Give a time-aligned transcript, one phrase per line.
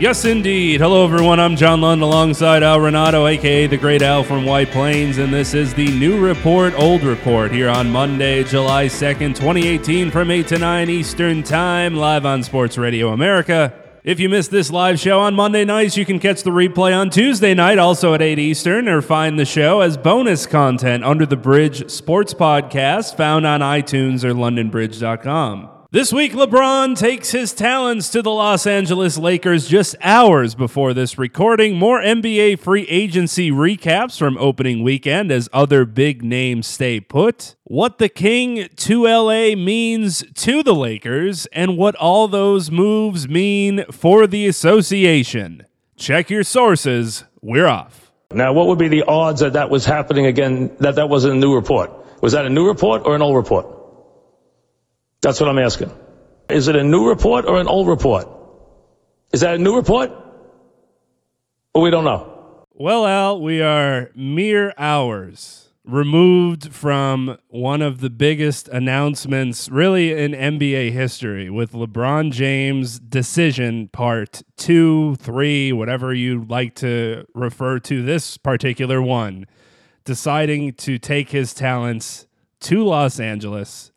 [0.00, 0.80] Yes, indeed.
[0.80, 1.40] Hello, everyone.
[1.40, 5.54] I'm John Lund alongside Al Renauto, aka the Great Al from White Plains, and this
[5.54, 10.58] is the new report, old report, here on Monday, July 2nd, 2018, from 8 to
[10.58, 13.74] 9 Eastern Time, live on Sports Radio America.
[14.04, 17.10] If you missed this live show on Monday nights, you can catch the replay on
[17.10, 21.36] Tuesday night, also at 8 Eastern, or find the show as bonus content under the
[21.36, 25.77] Bridge Sports Podcast, found on iTunes or LondonBridge.com.
[25.90, 31.16] This week, LeBron takes his talents to the Los Angeles Lakers just hours before this
[31.16, 31.78] recording.
[31.78, 37.56] More NBA free agency recaps from opening weekend as other big names stay put.
[37.64, 43.86] What the King to LA means to the Lakers, and what all those moves mean
[43.90, 45.64] for the association.
[45.96, 47.24] Check your sources.
[47.40, 48.12] We're off.
[48.30, 51.34] Now, what would be the odds that that was happening again, that that was a
[51.34, 51.90] new report?
[52.20, 53.77] Was that a new report or an old report?
[55.20, 55.90] That's what I'm asking.
[56.48, 58.28] Is it a new report or an old report?
[59.32, 60.10] Is that a new report?
[61.74, 62.66] Or we don't know.
[62.72, 70.32] Well, Al, we are mere hours removed from one of the biggest announcements really in
[70.32, 78.02] NBA history with LeBron James' decision part two, three, whatever you like to refer to
[78.02, 79.46] this particular one,
[80.04, 82.26] deciding to take his talents
[82.60, 83.90] to Los Angeles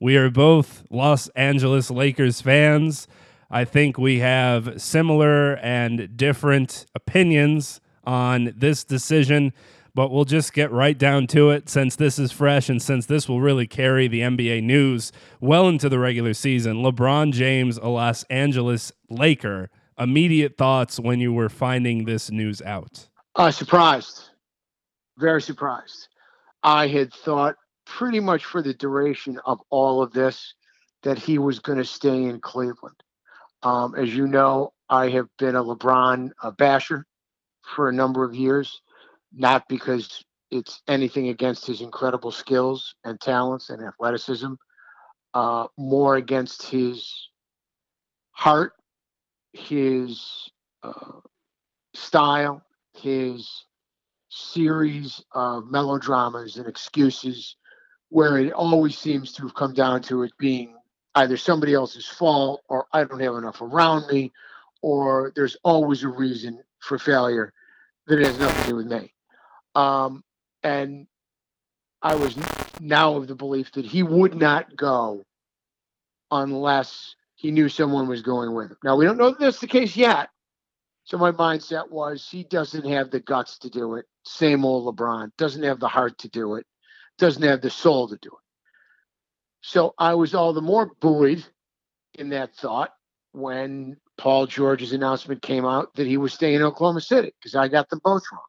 [0.00, 3.08] we are both Los Angeles Lakers fans.
[3.50, 9.52] I think we have similar and different opinions on this decision,
[9.94, 13.28] but we'll just get right down to it since this is fresh and since this
[13.28, 15.10] will really carry the NBA news
[15.40, 16.76] well into the regular season.
[16.76, 19.70] LeBron James, a Los Angeles Laker.
[19.98, 23.08] Immediate thoughts when you were finding this news out?
[23.34, 24.30] Uh, surprised.
[25.18, 26.06] Very surprised.
[26.62, 27.56] I had thought
[27.88, 30.54] pretty much for the duration of all of this
[31.02, 33.02] that he was going to stay in Cleveland.
[33.62, 37.06] Um, as you know, I have been a LeBron uh, basher
[37.62, 38.82] for a number of years,
[39.32, 44.52] not because it's anything against his incredible skills and talents and athleticism,
[45.34, 47.28] uh, more against his
[48.32, 48.72] heart,
[49.52, 50.50] his
[50.82, 51.20] uh,
[51.94, 52.62] style,
[52.96, 53.64] his
[54.28, 57.56] series of melodramas and excuses
[58.10, 60.74] where it always seems to have come down to it being
[61.14, 64.32] either somebody else's fault or I don't have enough around me
[64.82, 67.52] or there's always a reason for failure
[68.06, 69.12] that has nothing to do with me.
[69.74, 70.22] Um,
[70.62, 71.06] and
[72.02, 72.36] I was
[72.80, 75.24] now of the belief that he would not go
[76.30, 78.76] unless he knew someone was going with him.
[78.84, 80.28] Now, we don't know that that's the case yet.
[81.04, 84.06] So my mindset was he doesn't have the guts to do it.
[84.24, 86.66] Same old LeBron doesn't have the heart to do it
[87.18, 88.44] doesn't have the soul to do it.
[89.60, 91.44] So I was all the more buoyed
[92.14, 92.92] in that thought
[93.32, 97.68] when Paul George's announcement came out that he was staying in Oklahoma City because I
[97.68, 98.42] got them both wrong.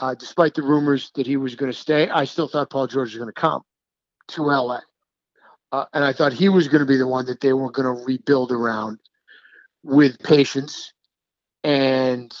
[0.00, 3.08] Uh, despite the rumors that he was going to stay, I still thought Paul George
[3.08, 3.62] was going to come
[4.28, 4.80] to LA.
[5.72, 7.96] Uh, and I thought he was going to be the one that they were going
[7.96, 8.98] to rebuild around
[9.82, 10.92] with patience
[11.64, 12.32] and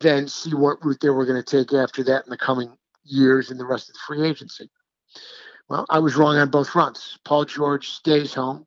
[0.00, 3.50] then see what route they were going to take after that in the coming years
[3.50, 4.68] and the rest of the free agency.
[5.68, 7.18] Well, I was wrong on both fronts.
[7.24, 8.66] Paul George stays home.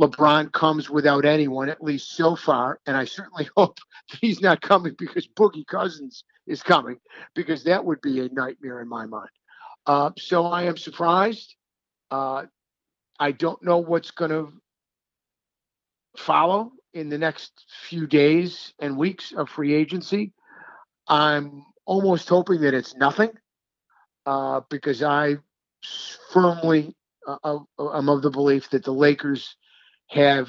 [0.00, 2.80] LeBron comes without anyone, at least so far.
[2.86, 3.78] And I certainly hope
[4.20, 6.98] he's not coming because Boogie Cousins is coming,
[7.34, 9.30] because that would be a nightmare in my mind.
[9.86, 11.54] Uh, so I am surprised.
[12.10, 12.44] Uh,
[13.18, 14.52] I don't know what's going to
[16.16, 17.52] follow in the next
[17.88, 20.32] few days and weeks of free agency.
[21.08, 23.30] I'm almost hoping that it's nothing
[24.26, 25.36] uh, because I
[26.32, 26.94] firmly
[27.26, 29.56] uh, I'm of the belief that the Lakers
[30.08, 30.48] have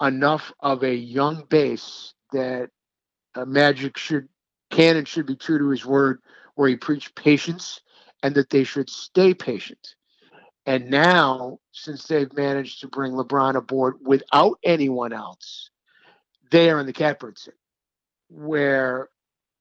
[0.00, 2.70] enough of a young base that
[3.34, 4.28] uh, Magic should
[4.70, 6.20] can and should be true to his word,
[6.54, 7.80] where he preached patience
[8.22, 9.94] and that they should stay patient.
[10.66, 15.70] And now, since they've managed to bring LeBron aboard without anyone else,
[16.50, 17.54] they are in the catbird seat,
[18.28, 19.08] where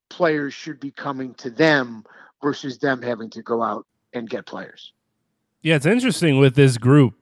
[0.10, 2.04] players should be coming to them
[2.42, 4.94] versus them having to go out and get players.
[5.62, 7.16] Yeah, it's interesting with this group.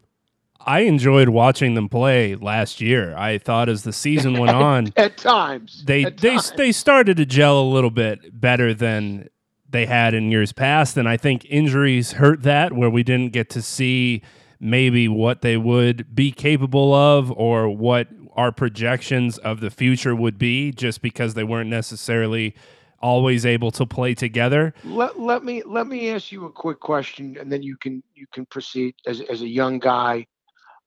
[0.60, 3.16] I enjoyed watching them play last year.
[3.16, 6.52] I thought as the season went on, at times they at they times.
[6.58, 9.30] they started to gel a little bit better than
[9.70, 10.98] they had in years past.
[10.98, 14.22] And I think injuries hurt that, where we didn't get to see
[14.60, 20.38] maybe what they would be capable of or what our projections of the future would
[20.38, 22.54] be just because they weren't necessarily
[23.00, 24.74] always able to play together.
[24.84, 28.26] Let, let me let me ask you a quick question and then you can you
[28.34, 30.26] can proceed as as a young guy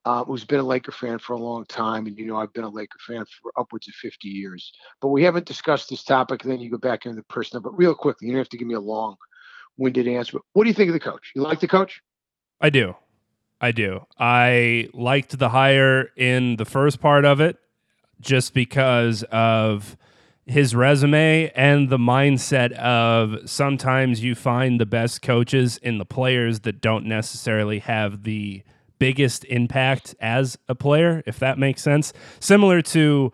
[0.05, 2.65] uh, who's been a Laker fan for a long time, and you know I've been
[2.65, 4.73] a Laker fan for upwards of 50 years.
[5.01, 6.43] But we haven't discussed this topic.
[6.43, 7.63] And then you go back into the personal.
[7.63, 10.33] But real quickly, you don't have to give me a long-winded answer.
[10.35, 11.33] But what do you think of the coach?
[11.35, 12.01] You like the coach?
[12.61, 12.97] I do.
[13.61, 14.07] I do.
[14.19, 17.59] I liked the hire in the first part of it,
[18.21, 19.99] just because of
[20.47, 26.61] his resume and the mindset of sometimes you find the best coaches in the players
[26.61, 28.63] that don't necessarily have the
[28.99, 32.13] biggest impact as a player, if that makes sense.
[32.39, 33.33] Similar to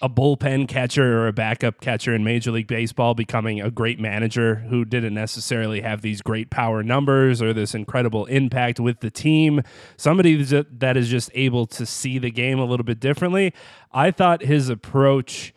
[0.00, 4.56] a bullpen catcher or a backup catcher in Major League Baseball becoming a great manager
[4.70, 9.60] who didn't necessarily have these great power numbers or this incredible impact with the team.
[9.96, 13.52] Somebody that is just able to see the game a little bit differently.
[13.92, 15.52] I thought his approach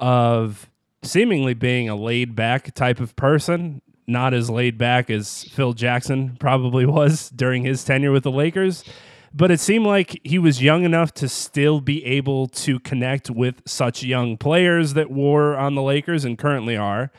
[0.00, 0.68] of
[1.02, 3.80] seemingly being a laid back type of person
[4.10, 8.84] not as laid back as Phil Jackson probably was during his tenure with the Lakers.
[9.32, 13.62] But it seemed like he was young enough to still be able to connect with
[13.64, 17.12] such young players that were on the Lakers and currently are,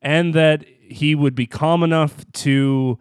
[0.00, 3.00] and that he would be calm enough to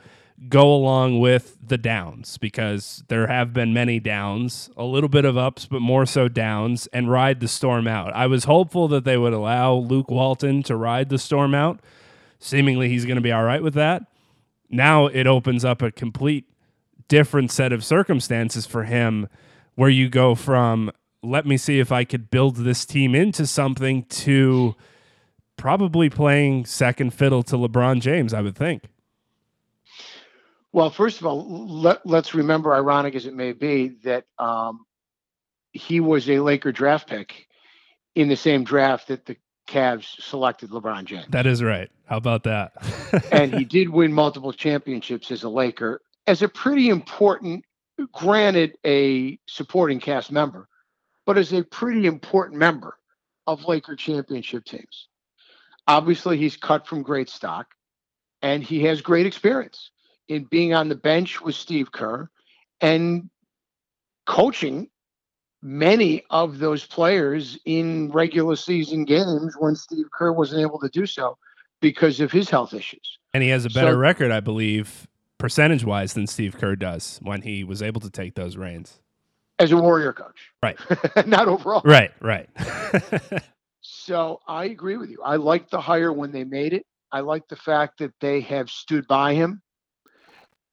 [0.49, 5.37] go along with the downs because there have been many downs, a little bit of
[5.37, 8.13] ups, but more so downs, and ride the storm out.
[8.13, 11.79] I was hopeful that they would allow Luke Walton to ride the storm out
[12.39, 14.03] seemingly he's going to be all right with that.
[14.69, 16.45] Now it opens up a complete
[17.07, 19.27] different set of circumstances for him
[19.75, 20.91] where you go from
[21.21, 24.75] let me see if I could build this team into something to
[25.57, 28.83] probably playing second fiddle to LeBron James, I would think.
[30.75, 34.85] Well, first of all, let, us remember, ironic as it may be, that um,
[35.71, 37.47] he was a Laker draft pick
[38.13, 39.37] in the same draft that the
[39.69, 41.27] Cavs selected LeBron James.
[41.29, 41.89] That is right.
[42.03, 42.73] How about that?
[43.31, 47.63] and he did win multiple championships as a Laker, as a pretty important,
[48.11, 50.67] granted, a supporting cast member,
[51.25, 52.97] but as a pretty important member
[53.47, 55.07] of Laker championship teams.
[55.87, 57.67] Obviously, he's cut from great stock,
[58.41, 59.91] and he has great experience
[60.27, 62.29] in being on the bench with Steve Kerr
[62.81, 63.29] and
[64.25, 64.89] coaching
[65.61, 71.05] many of those players in regular season games when Steve Kerr wasn't able to do
[71.05, 71.37] so
[71.81, 73.17] because of his health issues.
[73.33, 75.07] And he has a better so, record, I believe,
[75.37, 78.99] percentage wise than Steve Kerr does when he was able to take those reins.
[79.57, 80.51] As a warrior coach.
[80.61, 80.77] Right.
[81.25, 81.81] Not overall.
[81.85, 82.49] Right, right.
[83.81, 85.21] so I agree with you.
[85.23, 86.85] I like the hire when they made it.
[87.11, 89.61] I like the fact that they have stood by him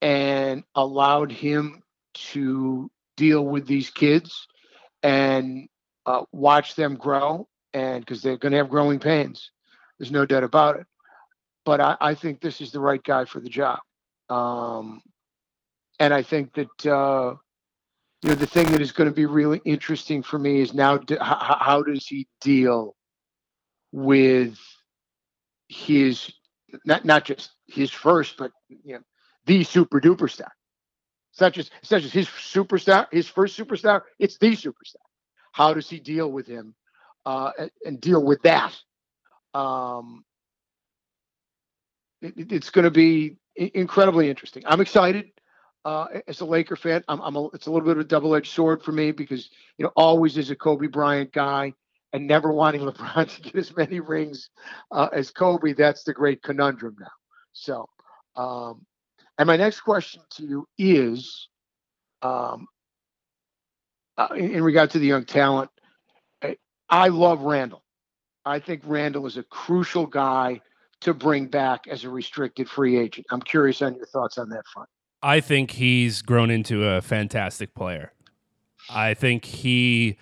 [0.03, 1.81] and allowed him
[2.13, 4.47] to deal with these kids
[5.03, 5.69] and
[6.05, 9.51] uh, watch them grow, and because they're going to have growing pains,
[9.99, 10.87] there's no doubt about it.
[11.65, 13.79] But I, I think this is the right guy for the job,
[14.29, 15.01] um,
[16.01, 17.37] and I think that uh,
[18.23, 20.99] you know the thing that is going to be really interesting for me is now
[21.21, 22.97] how, how does he deal
[23.93, 24.59] with
[25.69, 26.33] his
[26.85, 29.01] not not just his first, but you know
[29.47, 30.53] the super duper star.
[31.33, 34.03] It's not just not just his superstar, his first superstar.
[34.19, 34.97] It's the superstar.
[35.53, 36.75] How does he deal with him
[37.25, 38.75] uh, and, and, deal with that?
[39.55, 40.25] Um,
[42.21, 44.63] it, it's going to be incredibly interesting.
[44.67, 45.31] I'm excited
[45.85, 47.03] uh, as a Laker fan.
[47.09, 49.85] I'm, I'm a, it's a little bit of a double-edged sword for me because you
[49.85, 51.73] know always is a Kobe Bryant guy
[52.13, 54.51] and never wanting LeBron to get as many rings
[54.91, 55.73] uh, as Kobe.
[55.73, 57.07] That's the great conundrum now.
[57.55, 57.89] So.
[58.37, 58.87] Um,
[59.39, 61.49] and my next question to you is
[62.23, 62.67] um,
[64.17, 65.71] uh, in, regard to the young talent,
[66.43, 66.57] I,
[66.89, 67.83] I love Randle.
[68.45, 70.61] I think Randle is a crucial guy
[71.01, 73.27] to bring back as a restricted free agent.
[73.31, 74.89] I'm curious on your thoughts on that front.
[75.23, 78.13] I think he's grown into a fantastic player.
[78.91, 80.19] I think he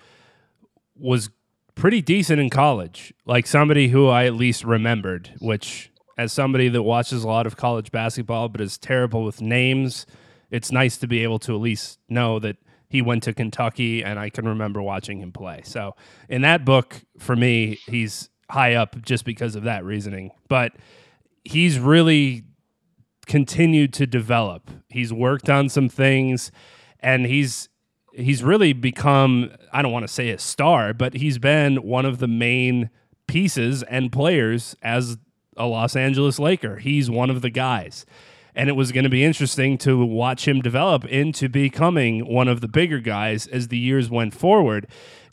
[0.95, 1.31] was
[1.73, 5.90] pretty decent in college, like somebody who I at least remembered, which
[6.21, 10.05] as somebody that watches a lot of college basketball but is terrible with names,
[10.51, 12.57] it's nice to be able to at least know that
[12.89, 15.61] he went to Kentucky and I can remember watching him play.
[15.63, 15.95] So
[16.29, 20.29] in that book, for me, he's high up just because of that reasoning.
[20.47, 20.73] But
[21.43, 22.43] he's really
[23.25, 24.69] continued to develop.
[24.89, 26.51] He's worked on some things
[26.99, 27.67] and he's
[28.13, 32.19] he's really become I don't want to say a star, but he's been one of
[32.19, 32.91] the main
[33.25, 35.17] pieces and players as
[35.61, 36.77] a Los Angeles Laker.
[36.77, 38.05] He's one of the guys.
[38.53, 42.59] And it was going to be interesting to watch him develop into becoming one of
[42.59, 44.87] the bigger guys as the years went forward.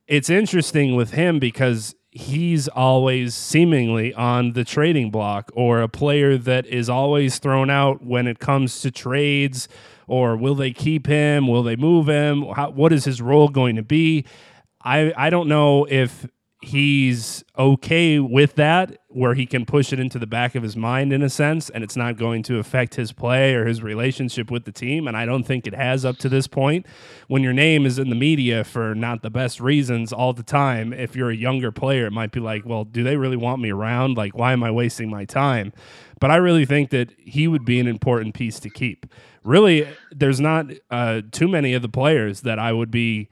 [0.07, 6.39] It's interesting with him because he's always seemingly on the trading block or a player
[6.39, 9.69] that is always thrown out when it comes to trades
[10.07, 13.77] or will they keep him will they move him How, what is his role going
[13.77, 14.25] to be
[14.83, 16.27] i i don't know if
[16.61, 21.13] he's okay with that where he can push it into the back of his mind
[21.13, 24.65] in a sense and it's not going to affect his play or his relationship with
[24.65, 25.07] the team.
[25.07, 26.85] And I don't think it has up to this point.
[27.29, 30.93] When your name is in the media for not the best reasons all the time
[30.93, 33.71] if you're a younger player it might be like well do they really want me
[33.71, 34.17] around?
[34.17, 35.73] Like why am I wasting my time?
[36.21, 39.07] But I really think that he would be an important piece to keep.
[39.45, 43.29] Really there's not uh, too many of the players that I would be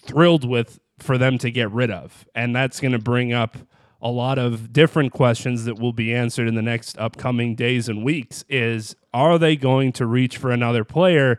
[0.00, 2.26] thrilled with for them to get rid of.
[2.34, 3.56] And that's going to bring up
[4.00, 8.04] a lot of different questions that will be answered in the next upcoming days and
[8.04, 11.38] weeks is are they going to reach for another player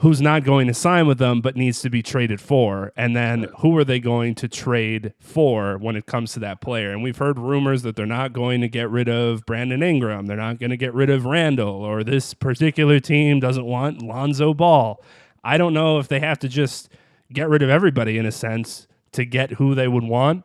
[0.00, 2.92] who's not going to sign with them but needs to be traded for?
[2.94, 6.92] And then who are they going to trade for when it comes to that player?
[6.92, 10.26] And we've heard rumors that they're not going to get rid of Brandon Ingram.
[10.26, 14.52] They're not going to get rid of Randall or this particular team doesn't want Lonzo
[14.52, 15.02] Ball.
[15.42, 16.90] I don't know if they have to just
[17.32, 20.44] get rid of everybody in a sense to get who they would want.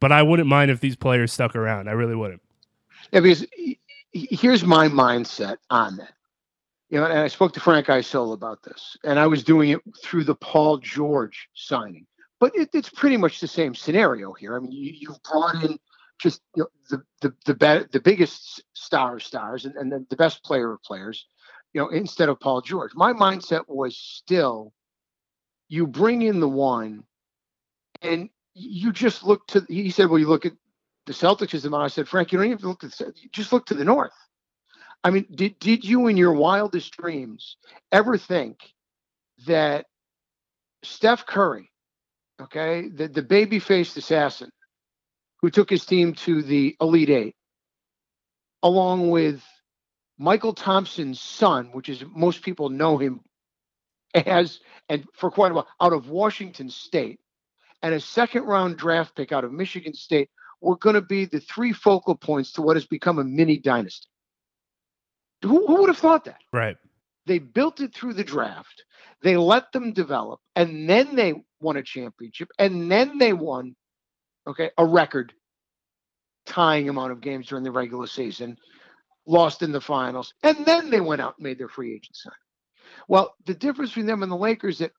[0.00, 1.88] But I wouldn't mind if these players stuck around.
[1.88, 2.42] I really wouldn't.
[3.12, 3.44] Yeah, because
[4.12, 6.12] here's my mindset on that.
[6.90, 9.80] You know, and I spoke to Frank Isola about this, and I was doing it
[10.02, 12.06] through the Paul George signing.
[12.40, 14.56] But it, it's pretty much the same scenario here.
[14.56, 15.78] I mean, you, you've brought in
[16.18, 20.16] just you know, the the the, be- the biggest star of stars and, and the
[20.16, 21.26] best player of players,
[21.72, 22.92] you know, instead of Paul George.
[22.94, 24.72] My mindset was still
[25.68, 27.04] you bring in the one
[28.02, 30.52] and you just look to he said well you look at
[31.06, 33.66] the celtics as the i said frank you don't even look at the, just look
[33.66, 34.12] to the north.
[35.04, 37.56] I mean did, did you in your wildest dreams
[37.92, 38.58] ever think
[39.46, 39.86] that
[40.82, 41.70] steph curry
[42.40, 44.50] okay the, the baby faced assassin
[45.40, 47.36] who took his team to the elite eight
[48.62, 49.42] along with
[50.20, 53.20] mychal thompson's son which is most people know him
[54.14, 57.20] as and for quite a while out of Washington State
[57.82, 61.40] and a second round draft pick out of Michigan State were going to be the
[61.40, 64.08] three focal points to what has become a mini dynasty.
[65.42, 66.40] Who, who would have thought that?
[66.52, 66.76] Right.
[67.26, 68.84] They built it through the draft.
[69.22, 73.76] They let them develop, and then they won a championship, and then they won,
[74.46, 75.32] okay, a record
[76.46, 78.56] tying amount of games during the regular season,
[79.26, 82.32] lost in the finals, and then they went out and made their free agent sign.
[83.08, 84.92] Well, the difference between them and the Lakers that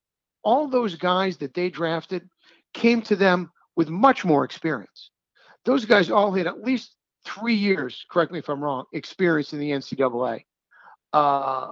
[0.43, 2.29] all those guys that they drafted
[2.73, 5.11] came to them with much more experience.
[5.65, 9.59] Those guys all had at least three years, correct me if I'm wrong, experience in
[9.59, 10.43] the NCAA,
[11.13, 11.71] uh,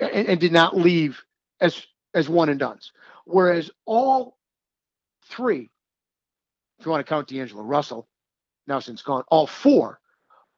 [0.00, 1.22] and, and did not leave
[1.60, 2.92] as as one and done's.
[3.24, 4.38] Whereas all
[5.24, 5.70] three,
[6.78, 8.08] if you want to count D'Angelo Russell,
[8.66, 10.00] now since gone, all four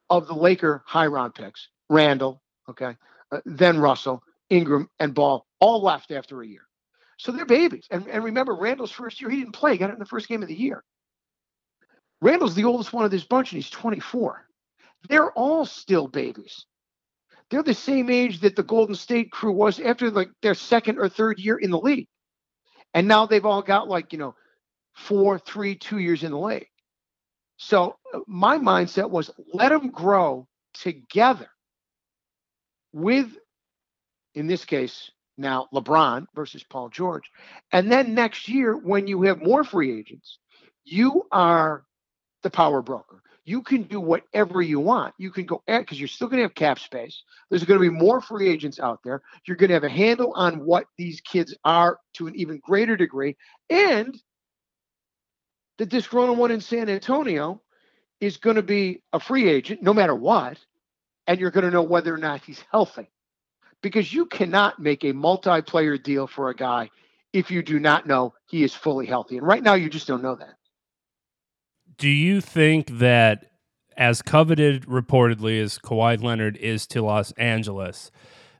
[0.09, 2.95] of the Laker high round picks, Randle, okay,
[3.31, 6.67] uh, then Russell, Ingram, and Ball all left after a year.
[7.17, 7.87] So they're babies.
[7.89, 9.73] And, and remember, Randle's first year, he didn't play.
[9.73, 10.83] He got it in the first game of the year.
[12.21, 14.45] Randle's the oldest one of this bunch, and he's 24.
[15.09, 16.65] They're all still babies.
[17.49, 21.09] They're the same age that the Golden State crew was after like their second or
[21.09, 22.07] third year in the league.
[22.93, 24.35] And now they've all got like, you know,
[24.95, 26.67] four, three, two years in the league.
[27.57, 31.47] So uh, my mindset was let them grow together
[32.93, 33.27] with,
[34.35, 37.29] in this case, now LeBron versus Paul George.
[37.71, 40.39] And then next year, when you have more free agents,
[40.83, 41.83] you are
[42.43, 43.21] the power broker.
[43.45, 45.13] You can do whatever you want.
[45.17, 47.23] You can go eh, because you're still going to have cap space.
[47.49, 49.21] There's going to be more free agents out there.
[49.47, 52.97] You're going to have a handle on what these kids are to an even greater
[52.97, 53.37] degree.
[53.69, 54.17] And
[55.77, 57.61] the disgruntled one in San Antonio
[58.19, 60.57] is going to be a free agent no matter what
[61.27, 63.09] and you're going to know whether or not he's healthy.
[63.83, 66.89] Because you cannot make a multiplayer deal for a guy
[67.31, 69.37] if you do not know he is fully healthy.
[69.37, 70.55] And right now, you just don't know that.
[71.97, 73.51] Do you think that,
[73.95, 78.11] as coveted reportedly as Kawhi Leonard is to Los Angeles,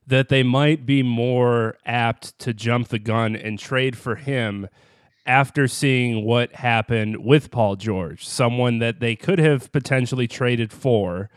[0.06, 4.68] that they might be more apt to jump the gun and trade for him
[5.26, 11.30] after seeing what happened with Paul George, someone that they could have potentially traded for?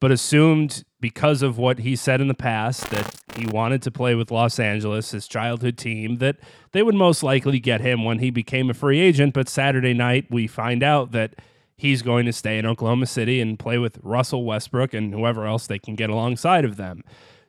[0.00, 4.14] But assumed because of what he said in the past that he wanted to play
[4.14, 6.36] with Los Angeles, his childhood team, that
[6.72, 9.34] they would most likely get him when he became a free agent.
[9.34, 11.36] But Saturday night, we find out that
[11.76, 15.66] he's going to stay in Oklahoma City and play with Russell Westbrook and whoever else
[15.66, 17.04] they can get alongside of them.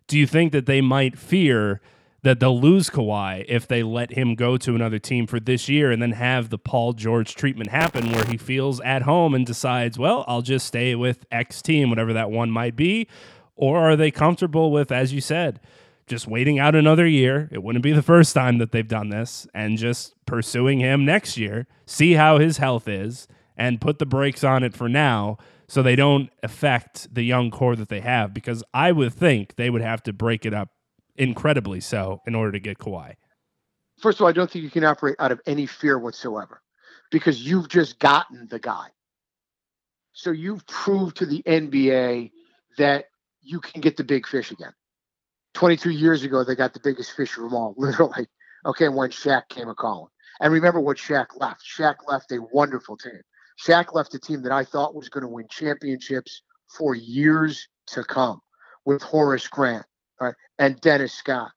[0.08, 1.82] Do you think that they might fear
[2.21, 5.91] that they'll lose Kawhi if they let him go to another team for this year
[5.91, 9.97] and then have the Paul George treatment happen where he feels at home and decides,
[9.97, 13.07] well, I'll just stay with X team, whatever that one might be?
[13.55, 15.59] Or are they comfortable with, as you said,
[16.07, 17.49] just waiting out another year?
[17.51, 21.38] It wouldn't be the first time that they've done this and just pursuing him next
[21.38, 25.83] year, see how his health is, and put the brakes on it for now so
[25.83, 29.83] they don't affect the young core that they have because I would think they would
[29.83, 30.69] have to break it up
[31.19, 33.15] incredibly so in order to get Kawhi.
[33.99, 36.61] First of all, I don't think you can operate out of any fear whatsoever
[37.11, 38.88] because you've just gotten the guy.
[40.13, 42.31] So you've proved to the NBA
[42.77, 43.05] that
[43.41, 44.73] you can get the big fish again.
[45.53, 48.27] 22 years ago, they got the biggest fish of them all, literally.
[48.65, 50.09] Okay, when Shaq came a calling.
[50.41, 51.63] And remember what Shaq left.
[51.63, 53.21] Shaq left a wonderful team.
[53.65, 58.03] Shaq left a team that I thought was going to win championships for years to
[58.03, 58.39] come
[58.85, 59.85] with Horace Grant,
[60.27, 61.51] right, and Dennis Scott,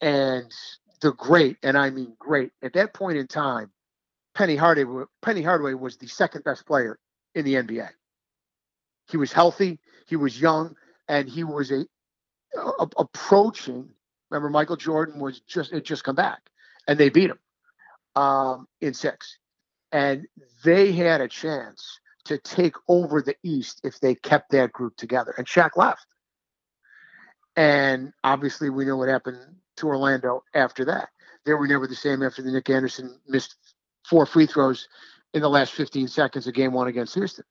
[0.00, 0.52] and
[1.00, 2.52] the great, and I mean great.
[2.62, 3.70] At that point in time,
[4.34, 6.98] Penny Hardaway, Penny Hardaway was the second best player
[7.34, 7.88] in the NBA.
[9.10, 10.74] He was healthy, he was young,
[11.08, 11.86] and he was a,
[12.56, 13.88] a approaching.
[14.30, 16.40] Remember, Michael Jordan was just had just come back,
[16.88, 17.38] and they beat him
[18.16, 19.38] um, in six,
[19.92, 20.26] and
[20.64, 25.32] they had a chance to take over the East if they kept that group together.
[25.38, 26.06] And Shaq left.
[27.56, 29.38] And obviously, we know what happened
[29.78, 31.08] to Orlando after that.
[31.44, 33.56] They were never the same after the Nick Anderson missed
[34.04, 34.88] four free throws
[35.32, 37.44] in the last 15 seconds of game one against Houston.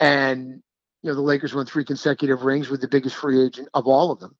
[0.00, 0.62] And,
[1.02, 4.10] you know, the Lakers won three consecutive rings with the biggest free agent of all
[4.10, 4.36] of them.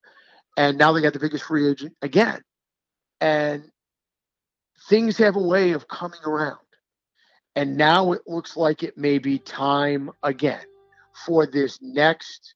[0.57, 2.43] And now they got the biggest free agent again.
[3.21, 3.71] And
[4.89, 6.59] things have a way of coming around.
[7.57, 10.65] And now it looks like it may be time again
[11.27, 12.55] for this next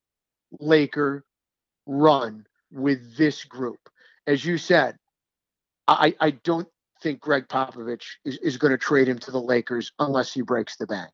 [0.61, 1.25] Laker
[1.87, 3.79] run with this group.
[4.27, 4.97] As you said,
[5.89, 6.69] I, I don't
[7.03, 10.77] think Gregg Popovich is, is going to trade him to the Lakers unless he breaks
[10.77, 11.11] the bank.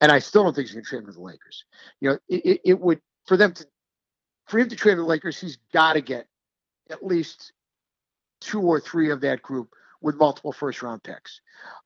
[0.00, 1.64] And I still don't think he's going to trade him to the Lakers.
[2.00, 3.66] You know, it, it would for them to
[4.46, 6.26] for him to trade the Lakers, he's got to get
[6.90, 7.52] at least
[8.40, 11.40] two or three of that group with multiple first round picks.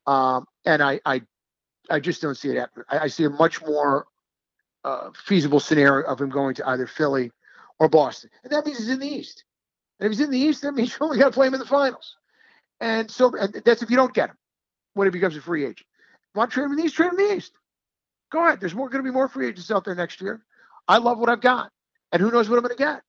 [0.07, 1.23] Um, and I, I
[1.91, 2.87] I just don't see it happening.
[2.89, 4.07] I, I see a much more
[4.85, 7.31] uh, feasible scenario of him going to either Philly
[7.79, 8.31] or Boston.
[8.43, 9.45] And that means he's in the East.
[9.99, 11.61] And if he's in the East, that means you only got to play him in
[11.61, 12.17] the finals.
[12.81, 14.37] And so and that's if you don't get him
[14.95, 15.87] when he becomes a free agent.
[16.35, 16.97] Want to trade him in the East?
[16.97, 17.53] Trade him in the East.
[18.33, 18.61] Go ahead.
[18.61, 20.45] There's more going to be more free agents out there next year.
[20.89, 21.71] I love what I've got.
[22.13, 23.03] And who knows what I'm going to get.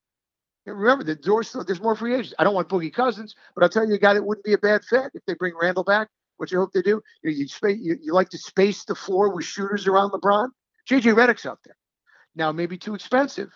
[0.65, 2.33] And remember, the door's still, there's more free agents.
[2.39, 4.57] I don't want Boogie Cousins, but I'll tell you a guy that wouldn't be a
[4.57, 7.01] bad fit if they bring Randle back, which I hope they do.
[7.23, 10.49] You, you, space, you, you like to space the floor with shooters around LeBron.
[10.89, 11.75] JJ Redick's out there.
[12.35, 13.51] Now, maybe too expensive,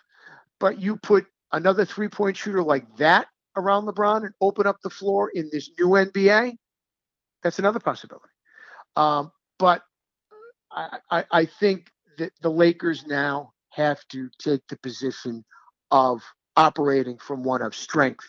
[0.60, 4.90] but you put another three point shooter like that around LeBron and open up the
[4.90, 6.56] floor in this new NBA,
[7.44, 8.28] that's another possibility.
[8.96, 9.84] Um, but
[10.72, 15.44] I, I, I think that the Lakers now have to take the position
[15.92, 16.22] of
[16.56, 18.26] operating from one of strength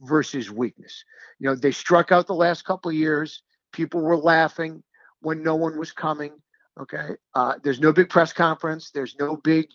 [0.00, 1.04] versus weakness.
[1.38, 3.42] You know, they struck out the last couple years.
[3.72, 4.82] People were laughing
[5.20, 6.32] when no one was coming.
[6.78, 7.10] Okay.
[7.34, 8.90] Uh, there's no big press conference.
[8.90, 9.68] There's no big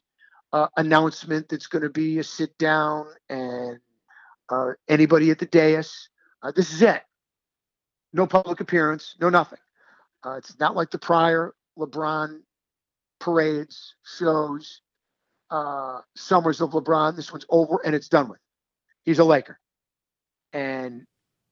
[0.56, 3.78] uh, announcement that's going to be a sit down and
[4.48, 6.08] uh, anybody at the dais.
[6.42, 7.02] Uh, this is it.
[8.14, 9.60] No public appearance, no nothing.
[10.26, 12.40] Uh, it's not like the prior LeBron
[13.20, 14.80] parades, shows,
[15.52, 17.18] uh, summers of LeBron.
[17.18, 18.40] This one's over and it's done with.
[19.04, 19.60] He's a Laker.
[20.54, 21.02] And,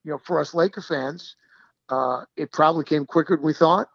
[0.05, 1.35] you know, for us Laker fans,
[1.89, 3.89] uh, it probably came quicker than we thought.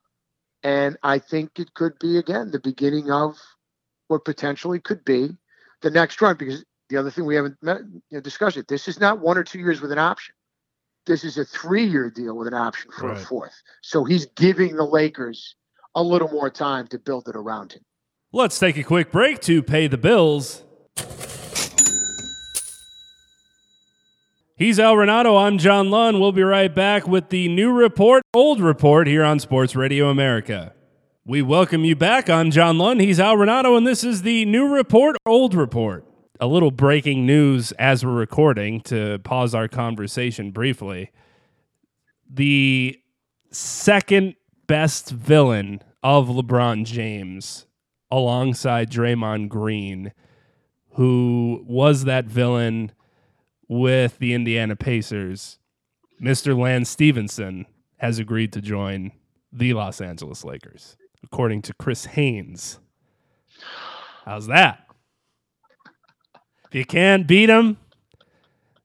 [0.63, 3.39] And I think it could be, again, the beginning of
[4.09, 5.31] what potentially could be
[5.83, 6.37] the next run.
[6.37, 7.79] Because the other thing we haven't met,
[8.11, 10.35] you know, discussed it, this is not one or two years with an option.
[11.07, 13.17] This is a three-year deal with an option for right.
[13.17, 13.63] a fourth.
[13.83, 15.55] So he's giving the Lakers
[15.95, 17.83] a little more time to build it around him.
[18.31, 20.65] Let's take a quick break to pay the bills.
[24.57, 25.41] He's Al Renauto.
[25.41, 26.21] I'm John Lund.
[26.21, 30.75] We'll be right back with the new report, old report here on Sports Radio America.
[31.29, 32.31] We welcome you back.
[32.31, 33.03] I'm John Lund.
[33.03, 36.07] He's Al Renauto, and this is the new report, old report.
[36.41, 41.11] A little breaking news as we're recording to pause our conversation briefly.
[42.31, 42.99] The
[43.51, 44.37] second
[44.67, 47.67] best villain of LeBron James,
[48.11, 50.15] alongside Draymond Green,
[50.93, 52.93] who was that villain
[53.69, 55.59] with the Indiana Pacers,
[56.23, 56.59] Mr.
[56.59, 57.67] Lance Stephenson
[57.99, 59.13] has agreed to join
[59.53, 60.97] the Los Angeles Lakers.
[61.23, 62.79] According to Chris Haynes.
[64.25, 64.87] How's that?
[66.67, 67.79] If you can't beat them,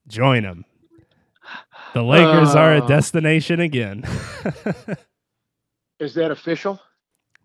[0.08, 0.66] join them.
[1.94, 2.88] The Lakers uh, are a uh.
[2.88, 4.04] destination again.
[6.00, 6.80] is that official?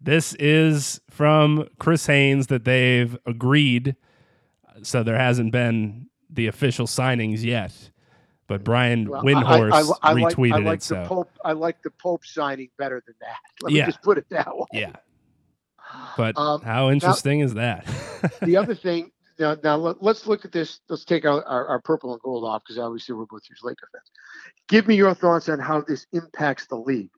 [0.00, 3.96] This is from Chris Haynes that they've agreed.
[4.82, 7.90] So there hasn't been the official signings yet.
[8.48, 10.82] But Brian well, Windhorst I, I, I, retweeted like, like it.
[10.82, 13.36] So Pope, I like the Pope signing better than that.
[13.62, 13.82] Let yeah.
[13.82, 14.66] me just put it that way.
[14.72, 14.96] Yeah.
[16.16, 17.86] But um, how interesting now, is that?
[18.42, 20.80] the other thing now, now let, us look at this.
[20.88, 23.88] Let's take our, our, our purple and gold off because obviously we're both huge Laker
[23.92, 24.10] fans.
[24.68, 27.10] Give me your thoughts on how this impacts the league.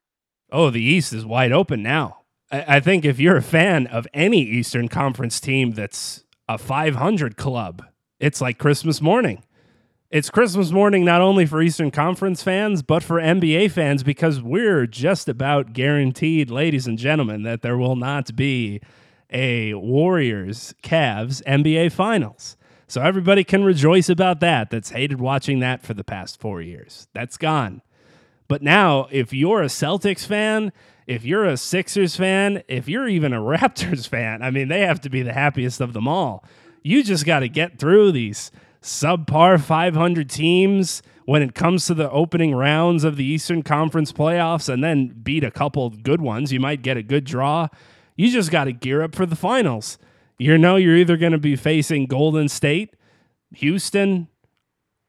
[0.53, 2.21] Oh, the East is wide open now.
[2.51, 7.37] I, I think if you're a fan of any Eastern Conference team that's a 500
[7.37, 7.85] club,
[8.19, 9.43] it's like Christmas morning.
[10.11, 14.89] It's Christmas morning not only for Eastern Conference fans, but for NBA fans because we're
[14.89, 18.81] just about guaranteed, ladies and gentlemen, that there will not be
[19.33, 22.57] a Warriors Cavs NBA Finals.
[22.89, 24.71] So everybody can rejoice about that.
[24.71, 27.07] That's hated watching that for the past four years.
[27.13, 27.81] That's gone.
[28.49, 30.73] But now, if you're a Celtics fan,
[31.07, 35.01] if you're a Sixers fan, if you're even a Raptors fan, I mean, they have
[35.03, 36.45] to be the happiest of them all.
[36.83, 38.51] You just got to get through these
[38.83, 44.69] subpar 500 teams when it comes to the opening rounds of the Eastern Conference playoffs
[44.69, 46.53] and then beat a couple good ones.
[46.53, 47.69] You might get a good draw.
[48.17, 49.99] You just got to gear up for the finals.
[50.39, 52.97] You know, you're either going to be facing Golden State,
[53.55, 54.29] Houston,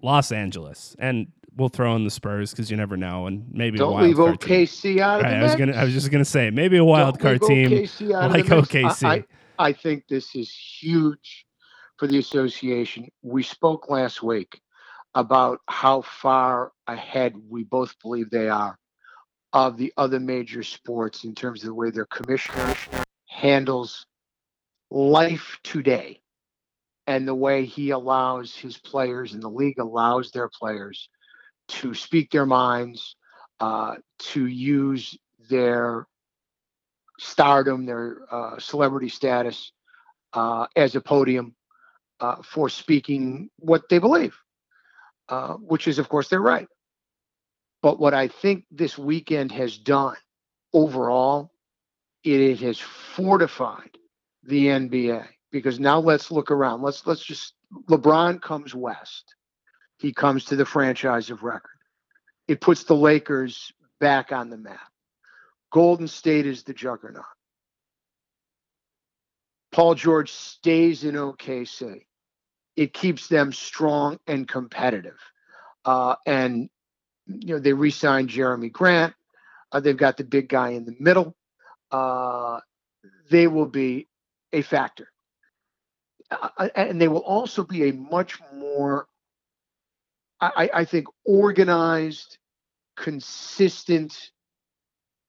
[0.01, 3.89] Los Angeles, and we'll throw in the Spurs because you never know, and maybe don't
[3.89, 4.99] a wild leave OKC team.
[4.99, 7.39] out of right, I was gonna, I was just gonna say maybe a wild don't
[7.39, 9.03] card team like OKC.
[9.03, 9.23] I, I,
[9.57, 11.45] I think this is huge
[12.01, 13.07] for the association.
[13.21, 14.59] We spoke last week
[15.13, 18.75] about how far ahead we both believe they are
[19.53, 22.73] of the other major sports in terms of the way their commissioner
[23.27, 24.07] handles
[24.89, 26.19] life today
[27.05, 31.07] and the way he allows his players and the league allows their players
[31.67, 33.15] to speak their minds,
[33.59, 35.15] uh, to use
[35.51, 36.07] their
[37.19, 39.71] stardom, their uh, celebrity status
[40.33, 41.53] uh, as a podium
[42.21, 44.37] uh, for speaking what they believe,
[45.27, 46.67] uh, which is, of course, their right.
[47.81, 50.15] But what I think this weekend has done
[50.71, 51.51] overall,
[52.23, 53.97] it, has fortified
[54.43, 56.83] the NBA because now let's look around.
[56.83, 57.53] Let's let's just
[57.89, 59.35] LeBron comes west.
[59.97, 61.69] He comes to the franchise of record.
[62.47, 64.79] It puts the Lakers back on the map.
[65.71, 67.23] Golden State is the juggernaut.
[69.71, 72.03] Paul George stays in OKC.
[72.81, 75.19] It keeps them strong and competitive.
[75.85, 76.67] Uh, and
[77.27, 79.13] you know, they re-signed Jerami Grant.
[79.71, 81.35] Uh, they've got the big guy in the middle.
[81.91, 82.59] Uh,
[83.29, 84.07] they will be
[84.51, 85.09] a factor.
[86.31, 89.05] Uh, and they will also be a much more,
[90.39, 92.39] I, I think, organized,
[92.97, 94.31] consistent,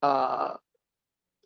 [0.00, 0.54] uh,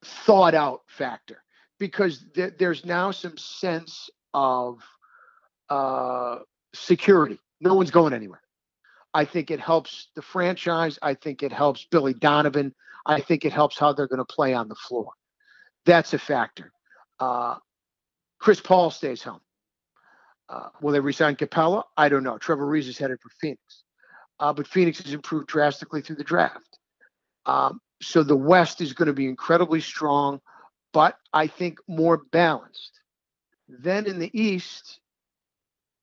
[0.05, 1.43] thought out factor
[1.81, 4.79] because th- there's now some sense of
[5.69, 6.39] uh,
[6.75, 7.39] security.
[7.61, 8.43] No one's going anywhere.
[9.15, 10.99] I think it helps the franchise.
[11.01, 12.75] I think it helps Billy Donovan.
[13.07, 15.11] I think it helps how they're going to play on the floor.
[15.87, 16.73] That's a factor.
[17.19, 17.57] Uh,
[18.39, 19.41] Chris Paul stays home.
[20.49, 21.85] Uh, will they resign Capela?
[21.97, 22.39] I don't know.
[22.39, 23.85] Trevor Ariza is headed for Phoenix.
[24.39, 26.79] Uh, but Phoenix has improved drastically through the draft.
[27.47, 30.41] Um, so the West is going to be incredibly strong,
[30.93, 33.01] but I think more balanced.
[33.69, 35.01] Then in the East,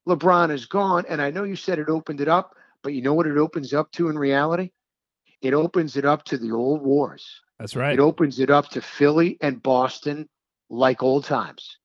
[0.08, 1.06] LeBron is gone.
[1.08, 2.56] And I know you said it opened it up.
[2.84, 4.72] But you know what it opens up to in reality?
[5.42, 7.42] It opens it up to the old wars.
[7.58, 7.94] That's right.
[7.94, 10.28] It opens it up to Philly and Boston
[10.70, 11.78] like old times.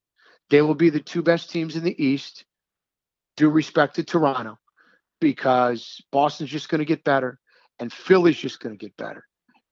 [0.51, 2.45] They will be the two best teams in the East.
[3.37, 4.59] Due respect to Toronto,
[5.21, 7.39] because Boston's just going to get better
[7.79, 9.25] and Philly's just going to get better.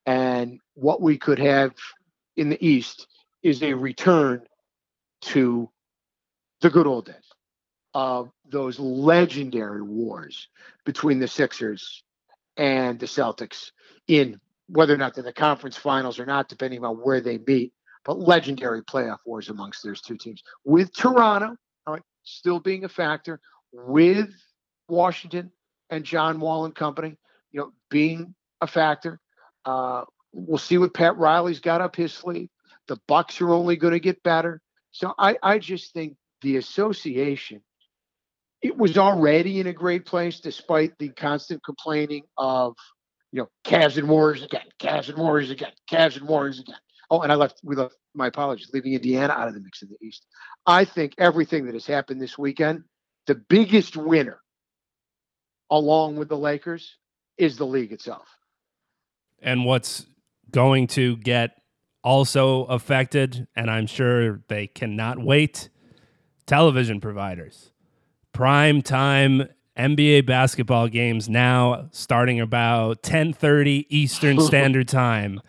[0.07, 1.73] And what we could have
[2.37, 3.09] in the East
[3.43, 4.43] is a return
[5.23, 5.69] to
[6.61, 7.26] the good old days
[7.97, 10.49] of those legendary wars
[10.85, 12.05] between the Sixers
[12.59, 13.71] and the Celtics
[14.07, 17.73] in whether or not they're the conference finals or not, depending on where they meet,
[18.05, 20.43] but legendary playoff wars amongst those two teams.
[20.63, 21.57] With Toronto,
[22.23, 23.41] still being a factor,
[23.73, 24.29] with
[24.91, 25.51] Washington
[25.89, 27.17] and John Wall and company,
[27.51, 29.19] you know, being a factor.
[29.65, 30.05] Uh,
[30.35, 32.51] we'll see what Pat Riley's got up his sleeve.
[32.89, 34.61] The Bucks are only going to get better.
[34.91, 37.63] So I, I just think the association
[38.63, 42.75] it was already in a great place despite the constant complaining of,
[43.33, 46.77] you know, Cavs and Warriors again, Cavs and Warriors again, Cavs and Warriors again.
[47.11, 47.61] Oh, and I left.
[47.63, 47.95] We left.
[48.15, 50.27] My apologies, leaving Indiana out of the mix in the East.
[50.67, 52.85] I think everything that has happened this weekend,
[53.27, 54.41] the biggest winner,
[55.71, 56.97] along with the Lakers,
[57.37, 58.27] is the league itself.
[59.43, 60.07] And what's
[60.51, 61.61] going to get
[62.03, 65.69] also affected, and I'm sure they cannot wait,
[66.47, 67.73] television providers.
[68.37, 75.41] Prime time NBA basketball games now starting about 10:30 Eastern Standard Time.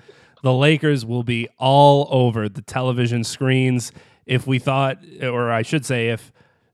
[0.41, 3.91] The Lakers will be all over the television screens.
[4.26, 6.32] If we thought or I should say if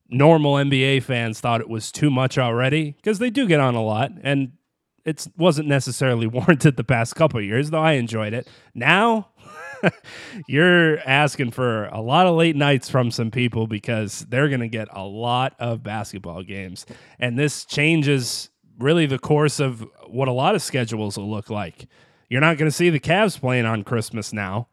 [0.08, 3.82] normal NBA fans thought it was too much already because they do get on a
[3.82, 4.52] lot and
[5.06, 8.48] it wasn't necessarily warranted the past couple years though I enjoyed it.
[8.76, 9.30] Now
[10.48, 14.68] you're asking for a lot of late nights from some people because they're going to
[14.68, 16.86] get a lot of basketball games.
[17.20, 21.88] And this changes really the course of what a lot of schedules will look like.
[22.30, 24.68] You're not going to see the Cavs playing on Christmas now.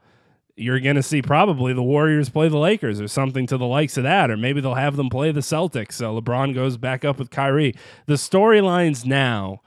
[0.57, 3.97] You're going to see probably the Warriors play the Lakers or something to the likes
[3.97, 5.93] of that, or maybe they'll have them play the Celtics.
[5.93, 7.75] So LeBron goes back up with Kyrie.
[8.07, 9.63] The storylines now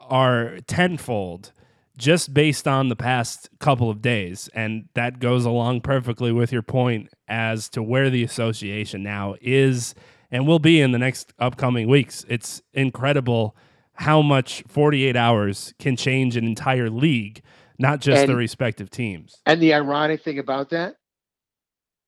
[0.00, 1.52] are tenfold
[1.98, 4.48] just based on the past couple of days.
[4.54, 9.94] And that goes along perfectly with your point as to where the association now is
[10.30, 12.24] and will be in the next upcoming weeks.
[12.28, 13.56] It's incredible
[13.94, 17.42] how much 48 hours can change an entire league,
[17.78, 19.36] not just and, the respective teams.
[19.44, 20.94] And the ironic thing about that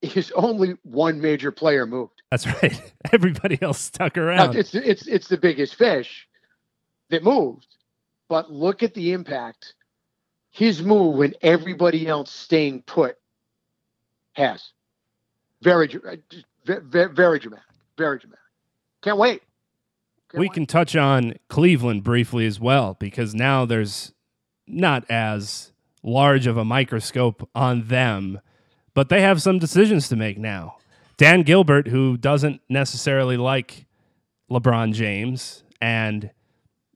[0.00, 2.22] is only one major player moved.
[2.30, 2.80] That's right.
[3.12, 4.54] Everybody else stuck around.
[4.54, 6.28] Now, it's it's it's the biggest fish
[7.10, 7.66] that moved.
[8.28, 9.74] But look at the impact
[10.50, 13.16] his move and everybody else staying put
[14.32, 14.72] has.
[15.62, 16.16] Very, uh,
[16.64, 17.64] very, very dramatic.
[17.96, 18.38] Very dramatic.
[19.02, 19.42] Can't wait.
[20.30, 20.52] Can't we wait.
[20.52, 24.12] can touch on Cleveland briefly as well because now there's
[24.66, 28.40] not as large of a microscope on them,
[28.94, 30.76] but they have some decisions to make now.
[31.16, 33.86] Dan Gilbert, who doesn't necessarily like
[34.50, 36.30] LeBron James, and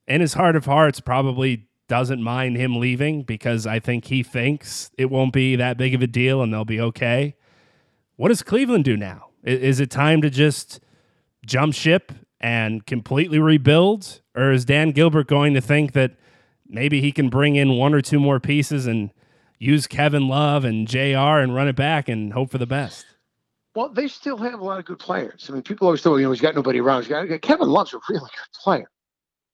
[0.08, 4.90] in his heart of hearts, probably doesn't mind him leaving because I think he thinks
[4.96, 7.36] it won't be that big of a deal and they'll be okay.
[8.16, 9.28] What does Cleveland do now?
[9.42, 10.80] Is it time to just
[11.44, 14.20] jump ship and completely rebuild?
[14.34, 16.16] Or is Dan Gilbert going to think that
[16.66, 19.10] maybe he can bring in one or two more pieces and
[19.58, 23.04] use Kevin Love and JR and run it back and hope for the best?
[23.74, 25.46] Well, they still have a lot of good players.
[25.48, 27.02] I mean, people always thought, you know, he's got nobody around.
[27.02, 28.88] He's got, Kevin Love's a really good player.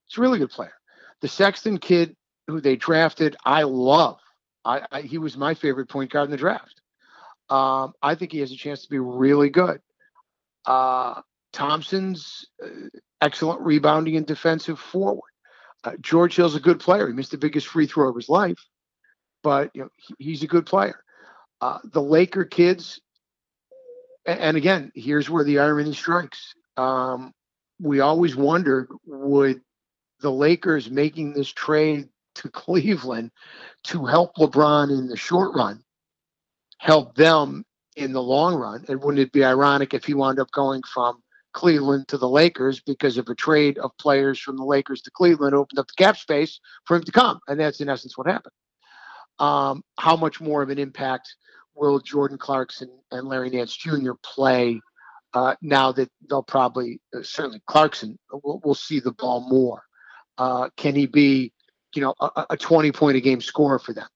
[0.07, 0.75] He's a really good player.
[1.23, 2.15] The Sexton kid
[2.51, 4.19] who they drafted, I love.
[4.65, 6.81] I, I, he was my favorite point guard in the draft.
[7.49, 9.81] Um, I think he has a chance to be really good.
[10.67, 12.69] Uh, Thompson's uh,
[13.21, 15.31] excellent rebounding and defensive forward.
[15.83, 17.07] Uh, George Hill's a good player.
[17.09, 18.59] He missed the biggest free throw of his life,
[19.43, 21.03] but you know he, he's a good player.
[21.61, 23.01] Uh, the Laker kids,
[24.27, 26.55] and, and, again, here's where the irony strikes.
[26.77, 27.33] Um,
[27.81, 29.61] we always wondered would
[30.21, 32.09] the Lakers making this trade
[32.41, 33.31] to Cleveland
[33.85, 35.83] to help LeBron in the short run,
[36.79, 37.65] help them
[37.97, 38.85] in the long run.
[38.89, 41.23] And wouldn't it be ironic if he wound up going from
[41.53, 45.55] Cleveland to the Lakers because of a trade of players from the Lakers to Cleveland
[45.55, 47.41] opened up the cap space for him to come?
[47.49, 48.55] And that's in essence what happened.
[49.39, 51.35] Um, how much more of an impact
[51.75, 54.13] will Jordan Clarkson and Larry Nance Jr.
[54.23, 54.81] play
[55.33, 59.83] uh, now that they'll probably, uh, certainly Clarkson, will will see the ball more?
[60.37, 61.53] Uh, can he be
[61.95, 64.09] you know, a, a 20 point a game scorer for them,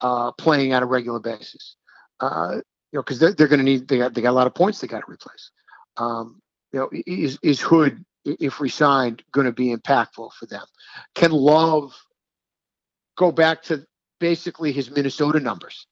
[0.00, 1.76] uh, playing on a regular basis.
[2.20, 2.56] Uh,
[2.92, 4.54] you know, because they're, they're going to need, they got, they got a lot of
[4.54, 5.50] points they got to replace.
[5.96, 6.40] Um,
[6.72, 10.64] you know, is, is Hood, if resigned, going to be impactful for them?
[11.14, 11.94] Can Love
[13.16, 13.84] go back to
[14.18, 15.86] basically his Minnesota numbers,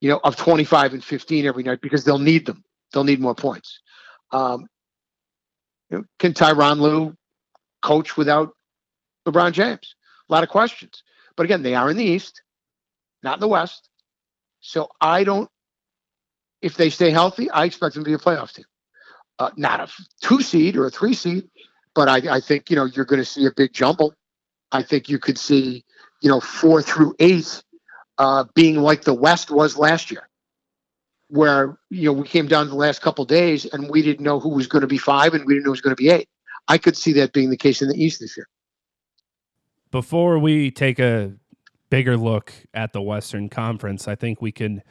[0.00, 2.64] you know, of 25 and 15 every night because they'll need them.
[2.92, 3.80] They'll need more points.
[4.30, 4.66] Um,
[5.90, 7.14] you know, can Tyronn Lue
[7.82, 8.52] coach without
[9.26, 9.95] LeBron James?
[10.28, 11.02] A lot of questions.
[11.36, 12.42] But again, they are in the East,
[13.22, 13.88] not in the West.
[14.60, 15.48] So I don't,
[16.62, 18.64] if they stay healthy, I expect them to be a playoff team.
[19.38, 19.88] Uh, not a
[20.22, 21.48] two seed or a three seed,
[21.94, 24.14] but I, I think, you know, you're going to see a big jumble.
[24.72, 25.84] I think you could see,
[26.22, 27.62] you know, four through eight
[28.18, 30.28] uh, being like the West was last year,
[31.28, 34.48] where, you know, we came down the last couple days and we didn't know who
[34.48, 36.28] was going to be five and we didn't know who was going to be eight.
[36.66, 38.48] I could see that being the case in the East this year
[39.90, 41.32] before we take a
[41.90, 44.82] bigger look at the Western Conference, I think we can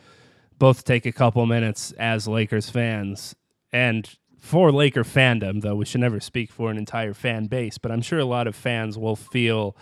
[0.57, 3.35] both take a couple minutes as Lakers fans
[3.71, 7.91] and for Laker fandom, though we should never speak for an entire fan base, but
[7.91, 9.75] I'm sure a lot of fans will feel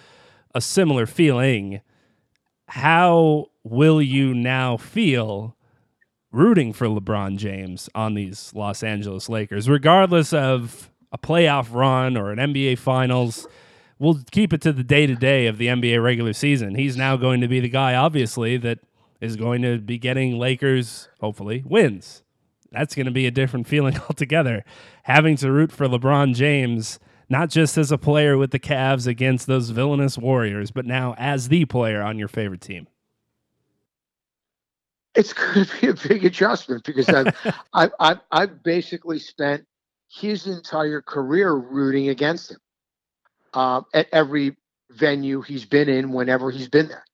[0.55, 1.81] a similar feeling
[2.67, 5.55] how will you now feel
[6.31, 12.31] rooting for LeBron James on these Los Angeles Lakers, regardless of a playoff run or
[12.31, 13.47] an NBA Finals?
[14.03, 16.75] We'll keep it to the day to day of the NBA regular season.
[16.75, 18.79] He's now going to be the guy, obviously, that
[19.21, 22.21] is going to be getting Lakers, hopefully, wins.
[22.69, 24.65] That's going to be a different feeling altogether.
[25.03, 29.47] Having to root for LeBron James not just as a player with the Cavs against
[29.47, 32.89] those villainous Warriors, but now as the player on your favorite team?
[35.15, 37.33] It's going to be a big adjustment because I've,
[37.73, 39.65] I've, I've, I've, basically spent
[40.09, 42.57] his entire career rooting against him
[43.53, 44.55] uh, at every
[44.89, 47.05] venue he's been in, whenever he's been there.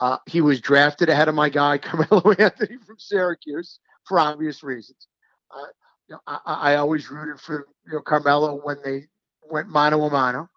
[0.00, 5.08] Uh, he was drafted ahead of my guy Carmelo Anthony from Syracuse for obvious reasons.
[5.50, 5.66] Uh,
[6.08, 9.06] you know, I, I, always rooted for you know Carmelo when they
[9.50, 10.48] went mano a mano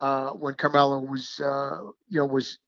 [0.00, 2.58] uh, when Carmelo was, uh, you know, was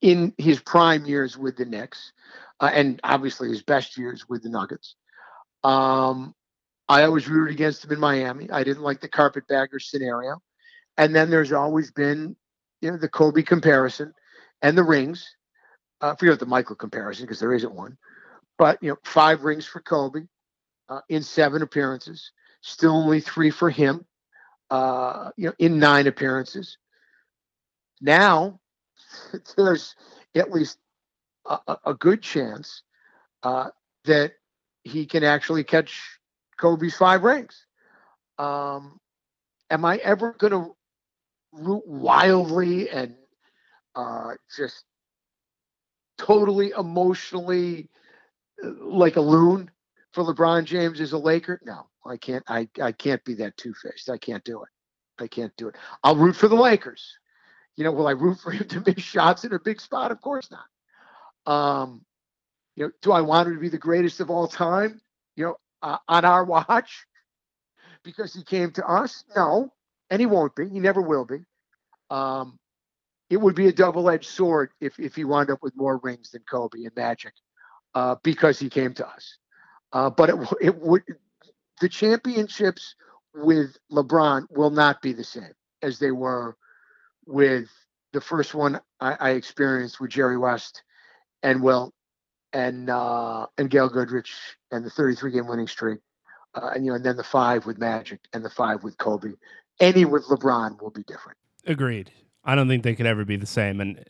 [0.00, 2.12] in his prime years with the Knicks,
[2.60, 4.96] uh, and obviously his best years with the Nuggets.
[5.62, 6.34] Um,
[6.92, 8.50] I always rooted against him in Miami.
[8.50, 10.40] I didn't like the carpetbagger scenario,
[10.96, 12.36] and then there's always been,
[12.80, 14.12] you know, the Kobe comparison
[14.62, 15.36] and the rings.
[16.00, 17.96] Uh, forget the Michael comparison because there isn't one,
[18.58, 20.22] but you know, five rings for Kobe
[20.88, 24.06] uh, in seven appearances still only three for him,
[24.70, 26.78] uh, you know, in nine appearances.
[28.00, 28.60] Now,
[29.56, 29.94] there's
[30.34, 30.78] at least
[31.44, 32.82] a, a good chance
[33.42, 33.70] uh,
[34.04, 34.32] that
[34.84, 36.00] he can actually catch
[36.62, 37.66] Kobe's five rings.
[38.38, 39.00] Um,
[39.68, 40.76] am I ever going to
[41.50, 43.16] root wildly and
[43.96, 44.84] uh, just
[46.18, 47.90] totally emotionally
[48.64, 49.72] uh, like a loon
[50.12, 51.60] for LeBron James as a Laker?
[51.64, 52.44] No, I can't.
[52.46, 54.08] I I can't be that two faced.
[54.08, 54.68] I can't do it.
[55.20, 55.74] I can't do it.
[56.04, 57.18] I'll root for the Lakers.
[57.74, 60.12] You know, will I root for him to make shots in a big spot?
[60.12, 61.52] Of course not.
[61.52, 62.04] Um,
[62.76, 65.00] you know, do I want him to be the greatest of all time?
[65.34, 67.06] You know, uh, on our watch
[68.04, 69.24] because he came to us?
[69.36, 69.72] No,
[70.10, 70.68] and he won't be.
[70.68, 71.38] He never will be.
[72.10, 72.58] Um,
[73.30, 76.42] it would be a double-edged sword if if he wound up with more rings than
[76.50, 77.32] Kobe and Magic
[77.94, 79.38] uh, because he came to us.
[79.92, 81.02] Uh, but it, it would
[81.80, 82.94] the championships
[83.34, 86.56] with LeBron will not be the same as they were
[87.26, 87.68] with
[88.12, 90.82] the first one I, I experienced with Jerry West
[91.42, 91.94] and Wilt
[92.52, 94.32] and uh, and Gail Goodrich
[94.70, 96.00] and the 33 game winning streak,
[96.54, 99.32] uh, and you know, and then the five with Magic and the five with Kobe.
[99.80, 101.38] Any with LeBron will be different.
[101.66, 102.12] Agreed.
[102.44, 103.80] I don't think they could ever be the same.
[103.80, 104.04] And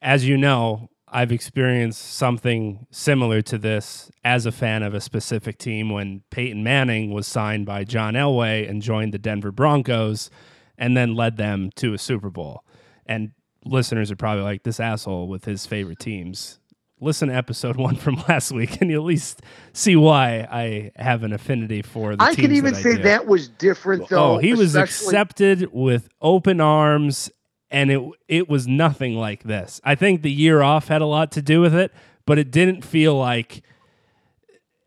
[0.00, 5.58] as you know, I've experienced something similar to this as a fan of a specific
[5.58, 10.30] team when Peyton Manning was signed by John Elway and joined the Denver Broncos
[10.78, 12.64] and then led them to a Super Bowl.
[13.04, 13.32] And
[13.64, 16.58] listeners are probably like, this asshole with his favorite teams.
[17.02, 21.22] Listen to episode one from last week, and you'll at least see why I have
[21.22, 22.22] an affinity for the.
[22.22, 24.34] I can even say that was different, oh, though.
[24.34, 27.30] Oh, he was accepted with open arms
[27.72, 29.80] and it it was nothing like this.
[29.82, 31.90] I think the year off had a lot to do with it,
[32.26, 33.64] but it didn't feel like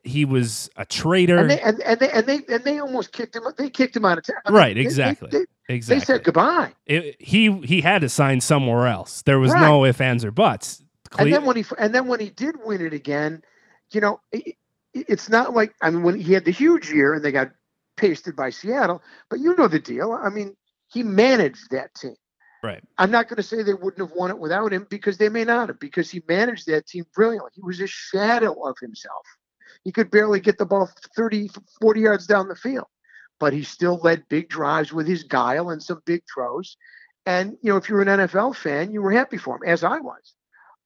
[0.04, 1.40] he was a traitor.
[1.40, 3.44] And they and, and they and they and they almost kicked him.
[3.58, 4.54] They kicked him out of town.
[4.54, 5.30] right, exactly.
[5.32, 6.00] They, they, exactly.
[6.00, 6.74] They said goodbye.
[6.86, 9.24] It, he he had to sign somewhere else.
[9.24, 9.62] There was right.
[9.62, 10.84] no ifs, ands, or buts.
[11.10, 13.44] Cle- and then when he and then when he did win it again,
[13.92, 14.56] you know, it,
[14.94, 17.52] it's not like I mean when he had the huge year and they got
[17.98, 20.12] pasted by Seattle, but you know the deal.
[20.12, 20.56] I mean,
[20.92, 22.16] he managed that team.
[22.64, 22.84] Right.
[22.98, 25.44] I'm not going to say they wouldn't have won it without him because they may
[25.44, 27.52] not have, because he managed that team brilliantly.
[27.54, 29.26] He was a shadow of himself.
[29.84, 32.88] He could barely get the ball 30, 40 yards down the field,
[33.40, 36.76] but he still led big drives with his guile and some big throws.
[37.28, 40.00] And, you know, if you're an NFL fan, you were happy for him, as I
[40.00, 40.35] was.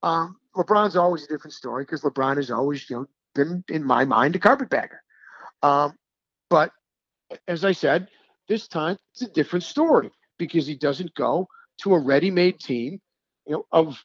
[0.03, 4.05] Um, LeBron's always a different story because LeBron has always, you know, been, in my
[4.05, 5.01] mind, a carpetbagger.
[5.62, 5.93] Um,
[6.49, 6.71] but
[7.47, 8.07] as I said,
[8.47, 11.47] this time it's a different story because he doesn't go
[11.82, 12.99] to a ready-made team,
[13.45, 14.03] you know, of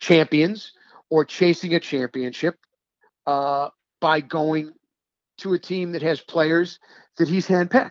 [0.00, 0.72] champions
[1.10, 2.56] or chasing a championship
[3.26, 3.68] uh,
[4.00, 4.72] by going
[5.38, 6.78] to a team that has players
[7.18, 7.90] that he's handpicked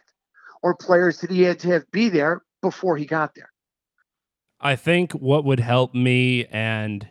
[0.64, 3.51] or players that he had to have be there before he got there.
[4.62, 7.08] I think what would help me and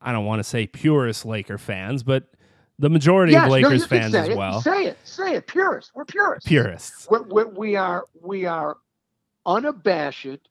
[0.00, 2.24] I don't want to say purist Laker fans, but
[2.78, 4.36] the majority yes, of Lakers no, fans as it.
[4.36, 4.60] well.
[4.60, 5.92] Say it, say it, purists.
[5.94, 6.48] We're purists.
[6.48, 7.06] Purists.
[7.10, 8.76] we we we are we are
[9.46, 10.48] unabashed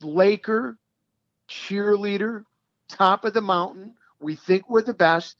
[0.00, 0.78] Laker
[1.48, 2.44] cheerleader,
[2.88, 3.94] top of the mountain.
[4.20, 5.36] We think we're the best,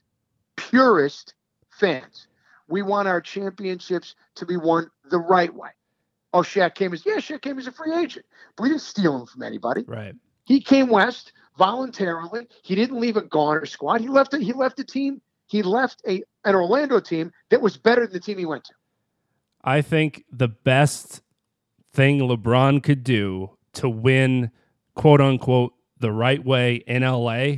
[0.55, 1.33] purest
[1.69, 2.27] fans.
[2.67, 5.69] We want our championships to be won the right way.
[6.33, 8.25] Oh, Shaq came as yeah, Shaq came as a free agent,
[8.55, 9.83] but we didn't steal him from anybody.
[9.87, 10.15] Right.
[10.45, 12.47] He came west voluntarily.
[12.63, 14.01] He didn't leave a goner squad.
[14.01, 14.33] He left.
[14.33, 15.21] A, he left a team.
[15.47, 18.73] He left a an Orlando team that was better than the team he went to.
[19.63, 21.21] I think the best
[21.93, 24.51] thing LeBron could do to win,
[24.95, 27.57] quote unquote, the right way in LA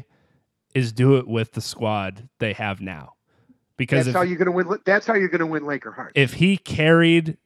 [0.76, 3.14] is do it with the squad they have now.
[3.78, 4.80] Because that's if, how you're going to win.
[4.86, 6.14] That's how you're going to win Laker hearts.
[6.16, 7.38] If he carried,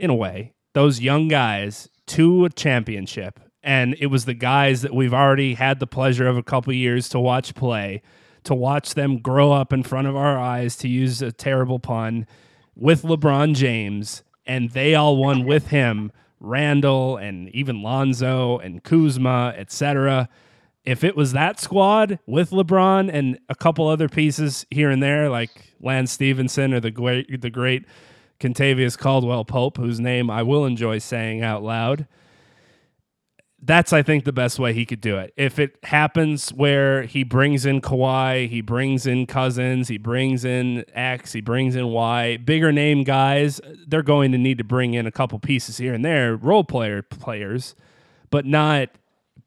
[0.00, 4.94] in a way, those young guys to a championship, and it was the guys that
[4.94, 8.02] we've already had the pleasure of a couple years to watch play,
[8.44, 12.26] to watch them grow up in front of our eyes, to use a terrible pun,
[12.74, 16.10] with LeBron James, and they all won with him.
[16.40, 20.28] Randle and even Lonzo and Kuzma, etc.
[20.84, 25.28] If it was that squad with LeBron and a couple other pieces here and there,
[25.28, 27.84] like Lance Stephenson or the great, the great
[28.40, 32.06] Kentavious Caldwell Pope, whose name I will enjoy saying out loud,
[33.62, 35.34] that's I think the best way he could do it.
[35.36, 40.84] If it happens where he brings in Kawhi, he brings in Cousins, he brings in
[40.94, 45.06] X, he brings in Y, bigger name guys, they're going to need to bring in
[45.06, 47.74] a couple pieces here and there, role player players,
[48.30, 48.88] but not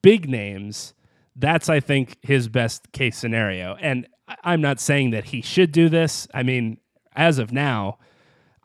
[0.04, 0.94] big names.
[1.36, 3.76] That's I think his best case scenario.
[3.82, 4.08] And
[4.44, 6.28] I'm not saying that he should do this.
[6.36, 6.78] I mean,
[7.16, 7.98] as of now,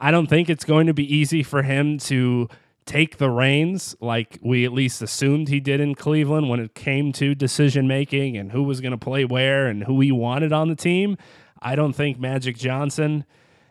[0.00, 2.48] I don't think it's going to be easy for him to
[2.86, 7.12] take the reins like we at least assumed he did in Cleveland when it came
[7.12, 10.68] to decision making and who was going to play where and who he wanted on
[10.68, 11.18] the team.
[11.60, 13.24] I don't think Magic Johnson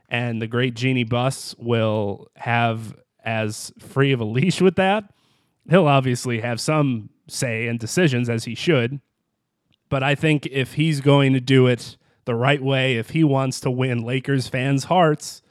[0.10, 5.06] and the great Jeanie Buss will have as free of a leash with that.
[5.70, 9.02] He'll obviously have some say and decisions as he should.
[9.90, 13.60] But I think if he's going to do it the right way, if he wants
[13.62, 15.42] to win Lakers fans' hearts,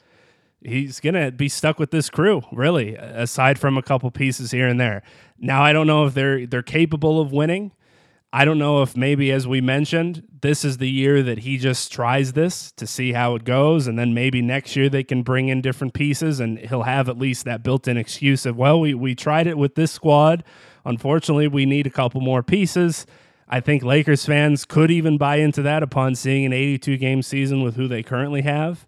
[0.64, 4.80] he's gonna be stuck with this crew, really, aside from a couple pieces here and
[4.80, 5.02] there.
[5.38, 7.72] Now I don't know if they're they're capable of winning.
[8.32, 11.90] I don't know if maybe as we mentioned, this is the year that he just
[11.90, 15.48] tries this to see how it goes and then maybe next year they can bring
[15.48, 19.14] in different pieces and he'll have at least that built-in excuse of well, we we
[19.14, 20.44] tried it with this squad.
[20.84, 23.06] Unfortunately, we need a couple more pieces.
[23.48, 27.62] I think Lakers fans could even buy into that upon seeing an 82 game season
[27.62, 28.86] with who they currently have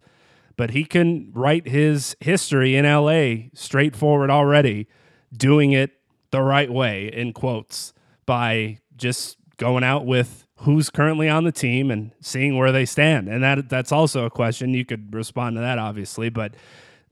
[0.59, 4.89] but he can write his history in LA straightforward already,
[5.33, 5.93] doing it
[6.33, 7.95] the right way, in quotes,
[8.27, 13.29] by just going out with who's currently on the team and seeing where they stand.
[13.29, 14.75] And that that's also a question.
[14.75, 16.29] You could respond to that, obviously.
[16.29, 16.55] But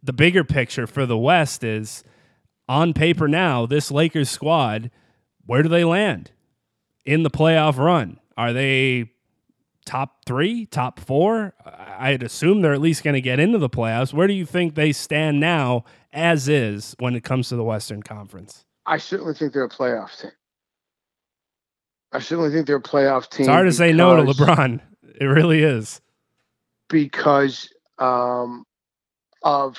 [0.03, 2.03] the bigger picture for the West is
[2.69, 4.91] on paper now, this Lakers squad,
[5.45, 6.33] where do they land
[7.05, 8.19] in the playoff run?
[8.37, 9.13] Are they
[9.87, 11.55] top three, top four.
[11.99, 14.13] I'd assume they're at least going to get into the playoffs.
[14.13, 18.03] Where do you think they stand now, as is, when it comes to the Western
[18.03, 18.65] Conference?
[18.85, 20.33] I certainly think they're a playoff team.
[22.13, 23.43] I certainly think they're a playoff team.
[23.43, 24.81] It's hard to say no to LeBron.
[25.21, 26.01] It really is.
[26.89, 27.69] Because
[27.99, 28.65] um,
[29.43, 29.79] of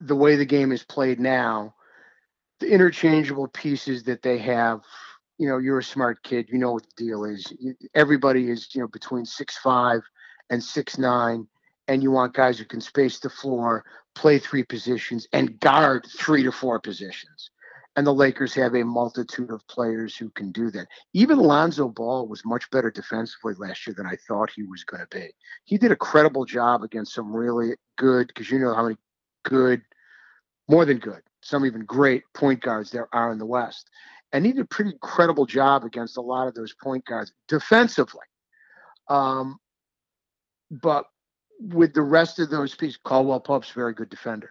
[0.00, 1.74] the way the game is played now,
[2.60, 4.80] the interchangeable pieces that they have
[5.38, 7.52] you know you're a smart kid you know what the deal is.
[7.94, 10.02] Everybody is you know between six five
[10.50, 11.46] and six nine
[11.88, 16.42] and you want guys who can space the floor play three positions and guard three
[16.42, 17.50] to four positions.
[17.96, 20.88] And the lakers have a multitude of players who can do that.
[21.12, 25.02] Even lonzo ball was much better defensively last year than i thought he was going
[25.02, 25.28] to be.
[25.64, 28.96] He did a credible job against some really good because you know how many
[29.44, 29.82] good
[30.68, 33.90] more than good some even great point guards there are in the west
[34.34, 38.26] and he did a pretty incredible job against a lot of those point guards defensively.
[39.08, 39.58] Um,
[40.70, 41.04] but
[41.60, 44.50] with the rest of those pieces, Caldwell Pope's very good defender.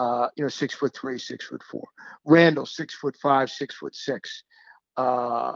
[0.00, 1.84] Uh, you know, six foot three, six foot four.
[2.24, 4.42] Randle, six foot five, six foot six.
[4.96, 5.52] Uh,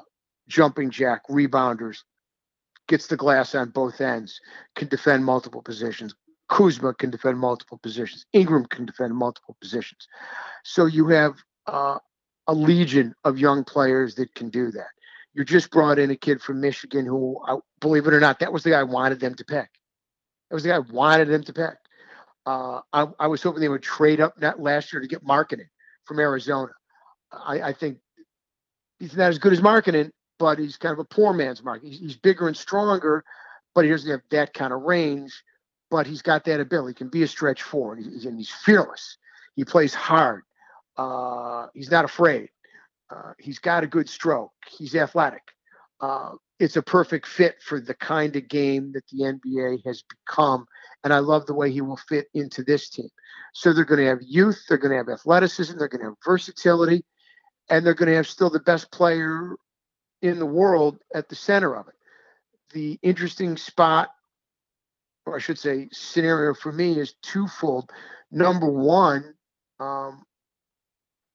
[0.47, 1.99] jumping jack, rebounders,
[2.87, 4.41] gets the glass on both ends,
[4.77, 6.15] can defend multiple positions.
[6.49, 8.27] Kuzma can defend multiple positions.
[8.33, 10.07] Ingram can defend multiple positions.
[10.63, 11.35] So you have
[11.67, 11.99] uh,
[12.47, 14.89] a legion of young players that can do that.
[15.35, 17.39] You just brought in a kid from Michigan who,
[17.81, 19.69] believe it or not, that was the guy I wanted them to pick.
[20.49, 21.75] That was the guy I wanted them to pick.
[22.47, 25.67] Uh, I, I, was hoping they would trade up that last year to get Markkanen
[26.05, 26.71] from Arizona.
[27.33, 27.99] I, I, think
[29.01, 31.89] he's not as good as Markkanen, but he's kind of a poor man's market.
[31.89, 33.25] He's, he's bigger and stronger,
[33.75, 35.43] but he doesn't have that kind of range.
[35.91, 36.91] But he's got that ability.
[36.91, 37.99] He can be a stretch forward.
[37.99, 39.19] He's, and he's fearless.
[39.57, 40.43] He plays hard.
[40.97, 42.49] Uh, he's not afraid.
[43.11, 44.53] Uh, he's got a good stroke.
[44.69, 45.43] He's athletic.
[46.01, 50.67] Uh, it's a perfect fit for the kind of game that the NBA has become.
[51.05, 53.09] And I love the way he will fit into this team.
[53.53, 56.17] So they're going to have youth, they're going to have athleticism, they're going to have
[56.25, 57.05] versatility.
[57.69, 59.57] and they're going to have still the best player
[60.23, 61.95] in the world at the center of it.
[62.73, 64.11] The interesting spot,
[65.25, 67.91] or I should say, scenario for me is twofold.
[68.31, 69.35] Number one,
[69.81, 70.23] um,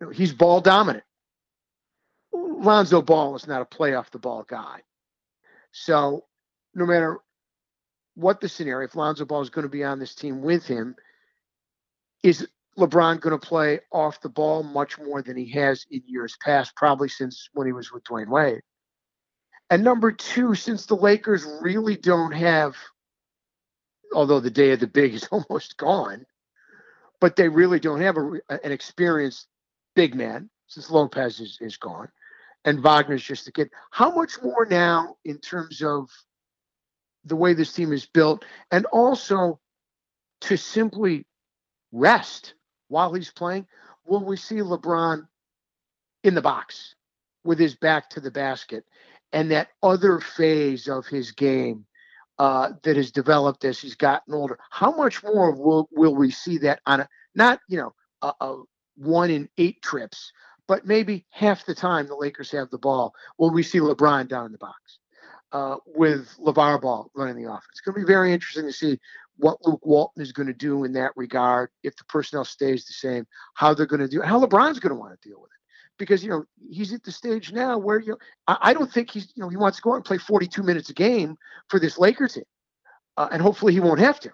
[0.09, 1.03] he's ball dominant.
[2.33, 4.81] Lonzo Ball is not a play off the ball guy.
[5.71, 6.25] So
[6.73, 7.19] no matter
[8.15, 10.95] what the scenario, if Lonzo Ball is going to be on this team with him,
[12.23, 12.47] is
[12.77, 16.75] LeBron going to play off the ball much more than he has in years past,
[16.75, 18.61] probably since when he was with Dwyane Wade.
[19.69, 22.75] And number two, since the Lakers really don't have,
[24.13, 26.25] although the day of the big is almost gone,
[27.19, 29.47] but they really don't have a, an experienced
[29.95, 32.09] big man since Lopez is, is gone
[32.65, 33.69] and Wagner's just a kid.
[33.91, 36.09] How much more now in terms of
[37.25, 39.59] the way this team is built and also
[40.41, 41.25] to simply
[41.91, 42.53] rest
[42.87, 43.67] while he's playing?
[44.05, 45.27] Will we see LeBron
[46.23, 46.95] in the box
[47.43, 48.85] with his back to the basket
[49.33, 51.85] and that other phase of his game
[52.37, 54.57] uh, that has developed as he's gotten older?
[54.69, 58.63] How much more will, will we see that on a not, you know, a, a
[59.01, 60.31] one in eight trips,
[60.67, 64.45] but maybe half the time the Lakers have the ball, will we see LeBron down
[64.45, 64.99] in the box
[65.51, 67.65] uh, with LeVar Ball running the offense?
[67.71, 68.99] It's going to be very interesting to see
[69.37, 72.93] what Luke Walton is going to do in that regard if the personnel stays the
[72.93, 73.25] same,
[73.55, 75.57] how they're going to do, how LeBron's going to want to deal with it.
[75.97, 79.11] Because you know he's at the stage now where you know I, I don't think
[79.11, 81.37] he's you know he wants to go out and play 42 minutes a game
[81.69, 82.43] for this Lakers team,
[83.17, 84.31] uh, and hopefully he won't have to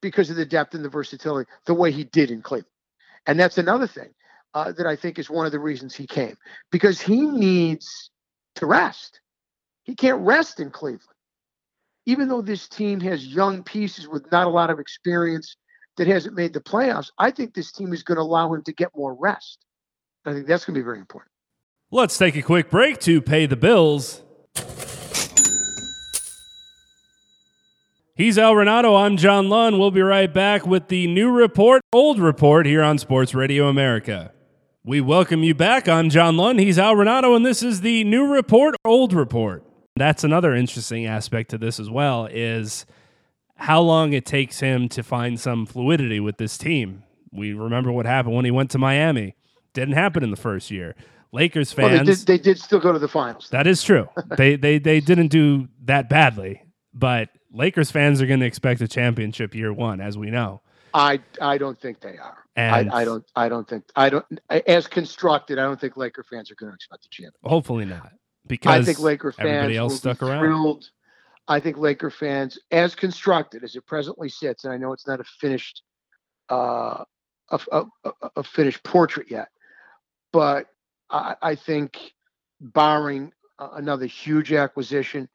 [0.00, 2.72] because of the depth and the versatility the way he did in Cleveland.
[3.26, 4.10] And that's another thing
[4.54, 6.36] uh, that I think is one of the reasons he came
[6.70, 8.10] because he needs
[8.56, 9.20] to rest.
[9.84, 11.02] He can't rest in Cleveland.
[12.06, 15.56] Even though this team has young pieces with not a lot of experience
[15.96, 18.72] that hasn't made the playoffs, I think this team is going to allow him to
[18.72, 19.58] get more rest.
[20.24, 21.30] I think that's going to be very important.
[21.90, 24.22] Let's take a quick break to pay the bills.
[28.18, 29.00] He's Al Renauto.
[29.00, 29.78] I'm John Lund.
[29.78, 34.32] We'll be right back with the new report, old report here on Sports Radio America.
[34.82, 35.88] We welcome you back.
[35.88, 36.58] I'm John Lund.
[36.58, 39.62] He's Al Renauto, and this is the new report, old report.
[39.94, 42.86] That's another interesting aspect to this as well is
[43.54, 47.04] how long it takes him to find some fluidity with this team.
[47.30, 49.36] We remember what happened when he went to Miami.
[49.74, 50.96] Didn't happen in the first year.
[51.30, 51.92] Lakers fans.
[51.92, 53.48] Well, they, did, they did still go to the finals.
[53.52, 54.08] That is true.
[54.36, 58.88] they, they, they didn't do that badly, but Lakers fans are going to expect a
[58.88, 60.60] championship year one, as we know.
[60.94, 62.44] I I don't think they are.
[62.56, 65.58] And I, I don't I don't think I don't as constructed.
[65.58, 67.40] I don't think Laker fans are going to expect a championship.
[67.44, 68.12] Hopefully not,
[68.46, 70.40] because I think Laker fans everybody else stuck around.
[70.40, 70.90] Thrilled.
[71.46, 75.20] I think Laker fans, as constructed as it presently sits, and I know it's not
[75.20, 75.82] a finished
[76.50, 77.04] uh,
[77.50, 77.84] a, a,
[78.36, 79.48] a finished portrait yet,
[80.32, 80.66] but
[81.10, 82.12] I, I think
[82.60, 85.28] barring another huge acquisition,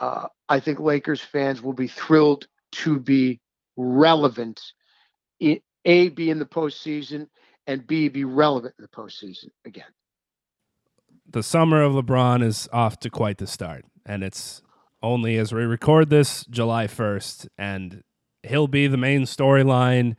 [0.00, 3.40] uh, I think Lakers fans will be thrilled to be
[3.76, 4.60] relevant
[5.84, 7.26] a be in the postseason
[7.66, 9.84] and B be relevant in the postseason again.
[11.28, 14.62] The summer of LeBron is off to quite the start, and it's
[15.02, 18.02] only as we record this July first, and
[18.42, 20.16] he'll be the main storyline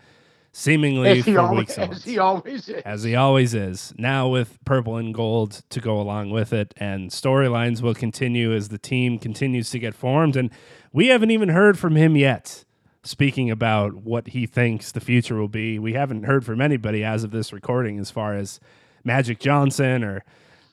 [0.52, 1.78] seemingly for always, weeks.
[1.78, 2.82] As he always is.
[2.84, 3.94] As he always is.
[3.98, 8.70] Now with purple and gold to go along with it, and storylines will continue as
[8.70, 10.36] the team continues to get formed.
[10.36, 10.52] And
[10.92, 12.66] we haven't even heard from him yet
[13.04, 15.80] speaking about what he thinks the future will be.
[15.80, 18.60] We haven't heard from anybody as of this recording as far as
[19.04, 20.24] Magic Johnson or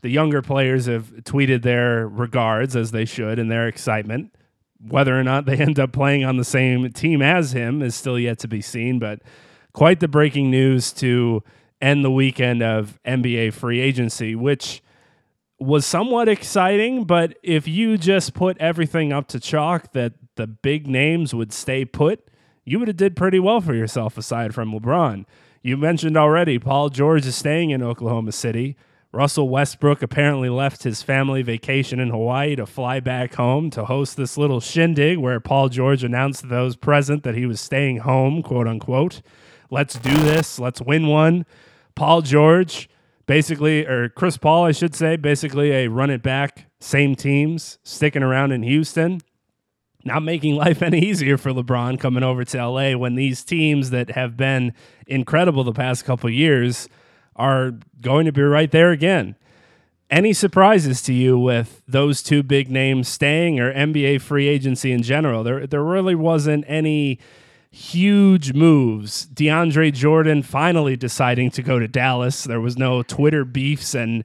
[0.03, 4.35] the younger players have tweeted their regards as they should and their excitement.
[4.81, 8.19] Whether or not they end up playing on the same team as him is still
[8.19, 9.23] yet to be seen, but
[9.79, 11.41] quite the breaking news to
[11.81, 14.83] end the weekend of NBA free agency, which
[15.61, 20.89] was somewhat exciting, but if you just put everything up to chalk that the big
[20.89, 22.29] names would stay put,
[22.65, 25.25] you would have did pretty well for yourself aside from LeBron.
[25.63, 28.77] You mentioned already Paul George is staying in Oklahoma City.
[29.13, 34.17] Russell Westbrook apparently left his family vacation in Hawaii to fly back home to host
[34.17, 38.43] this little shindig where Paul George announced to those present that he was staying home,
[38.43, 39.23] quote unquote.
[39.71, 40.59] Let's do this.
[40.59, 41.47] Let's win one.
[41.95, 42.89] Paul George,
[43.27, 48.23] basically, or Chris Paul, I should say, basically a run it back, same teams, sticking
[48.23, 49.21] around in Houston
[50.05, 54.11] not making life any easier for LeBron coming over to LA when these teams that
[54.11, 54.73] have been
[55.07, 56.89] incredible the past couple years
[57.37, 59.37] are going to be right there again.
[60.11, 65.03] Any surprises to you with those two big names staying or NBA free agency in
[65.03, 65.45] general?
[65.45, 67.19] There there really wasn't any
[67.71, 69.27] huge moves.
[69.27, 72.45] DeAndre Jordan finally deciding to go to Dallas.
[72.45, 74.25] There was no Twitter beefs and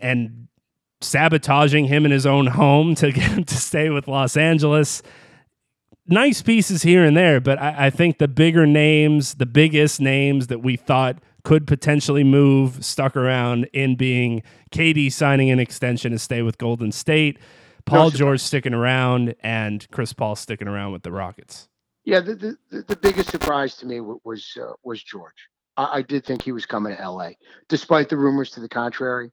[0.00, 0.48] and
[1.02, 5.02] sabotaging him in his own home to get him to stay with Los Angeles.
[6.06, 10.48] Nice pieces here and there, but I, I think the bigger names, the biggest names
[10.48, 16.18] that we thought could potentially move, stuck around in being KD signing an extension to
[16.18, 17.38] stay with Golden State,
[17.86, 21.69] Paul George sticking around, and Chris Paul sticking around with the Rockets.
[22.10, 25.46] Yeah, the the, the biggest surprise to me was uh, was George.
[25.76, 27.30] I, I, did think he was coming to LA,
[27.68, 29.30] despite the rumors to the contrary.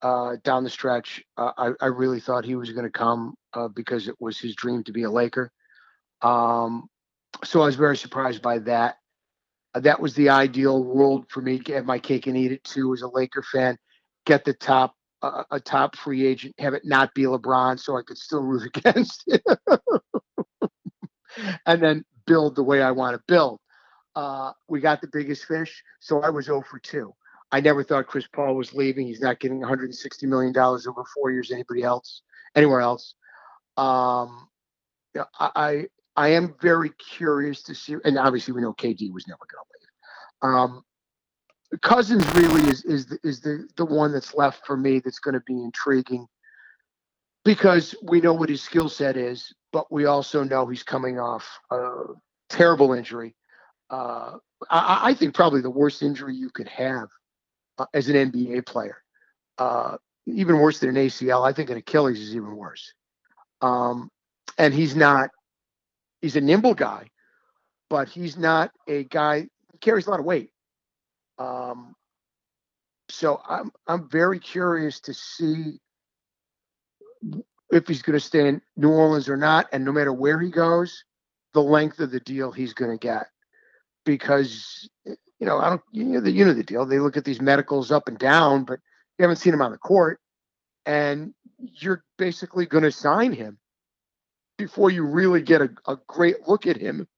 [0.00, 3.66] Uh, down the stretch, uh, I, I really thought he was going to come uh,
[3.66, 5.50] because it was his dream to be a Laker.
[6.22, 6.88] Um,
[7.42, 8.98] so I was very surprised by that.
[9.74, 12.62] Uh, that was the ideal world for me to have my cake and eat it
[12.62, 13.76] too as a Laker fan.
[14.24, 18.02] Get the top uh, a top free agent, have it not be LeBron, so I
[18.06, 19.42] could still root against it,
[21.66, 23.58] and then build the way I want to build.
[24.14, 27.12] Uh, we got the biggest fish, so I was 0 for 2.
[27.50, 29.08] I never thought Chris Paul was leaving.
[29.08, 31.50] He's not getting 160 million dollars over four years.
[31.50, 32.22] Anybody else?
[32.54, 33.14] Anywhere else?
[33.76, 34.48] Um,
[35.40, 39.64] I I am very curious to see, and obviously we know KD was never going
[39.64, 40.54] to leave.
[40.54, 40.84] Um,
[41.82, 45.34] Cousins really is is the, is the the one that's left for me that's going
[45.34, 46.28] to be intriguing
[47.44, 51.60] because we know what his skill set is, but we also know he's coming off
[51.70, 52.04] a
[52.48, 53.34] terrible injury.
[53.88, 54.36] Uh,
[54.70, 57.08] I, I, think probably the worst injury you could have
[57.78, 58.98] uh, as an NBA player.
[59.58, 59.96] Uh,
[60.26, 61.46] even worse than an ACL.
[61.46, 62.92] I think an Achilles is even worse.
[63.60, 64.10] Um,
[64.58, 65.30] and he's not.
[66.22, 67.08] He's a nimble guy,
[67.88, 69.48] but he's not a guy.
[69.72, 70.50] He carries a lot of weight.
[71.38, 71.94] Um,
[73.08, 75.80] so I'm I'm very curious to see
[77.70, 80.50] if he's going to stay in New Orleans or not, and no matter where he
[80.50, 81.04] goes,
[81.54, 83.26] the length of the deal he's going to get,
[84.04, 86.86] because you know I don't you know the you know the deal.
[86.86, 88.80] They look at these medicals up and down, but
[89.18, 90.20] you haven't seen him on the court,
[90.86, 93.58] and you're basically going to sign him
[94.58, 97.08] before you really get a, a great look at him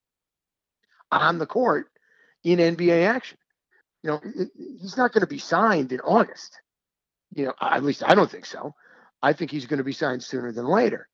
[1.11, 1.87] on the court
[2.45, 3.39] in NBA action
[4.03, 4.21] you know,
[4.81, 6.61] he's not going to be signed in August.
[7.35, 8.75] You know, at least I don't think so.
[9.23, 11.09] I think he's going to be signed sooner than later.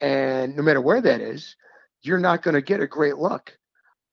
[0.00, 1.56] And no matter where that is,
[2.02, 3.56] you're not going to get a great look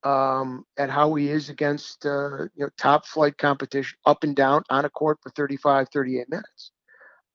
[0.04, 4.62] um, at how he is against uh, you know top flight competition up and down
[4.70, 6.70] on a court for 35, 38 minutes.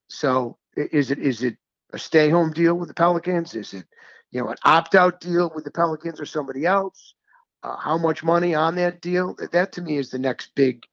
[0.08, 1.58] So is it is it
[1.92, 3.54] a stay home deal with the Pelicans?
[3.56, 3.86] Is it
[4.32, 7.16] you know an opt out deal with the Pelicans or somebody else?
[7.66, 9.36] uh, how much money on that deal.
[9.52, 10.84] That to me is the next big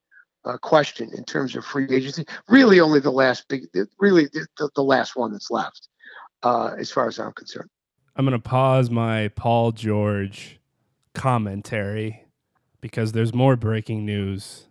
[0.45, 2.25] uh, question in terms of free agency.
[2.49, 3.67] Really, only the last big,
[3.99, 5.89] really the, the last one that's left,
[6.43, 7.69] uh, as far as I'm concerned.
[8.17, 10.61] I'm going to pause my Paul George
[11.15, 12.25] commentary
[12.81, 14.67] because there's more breaking news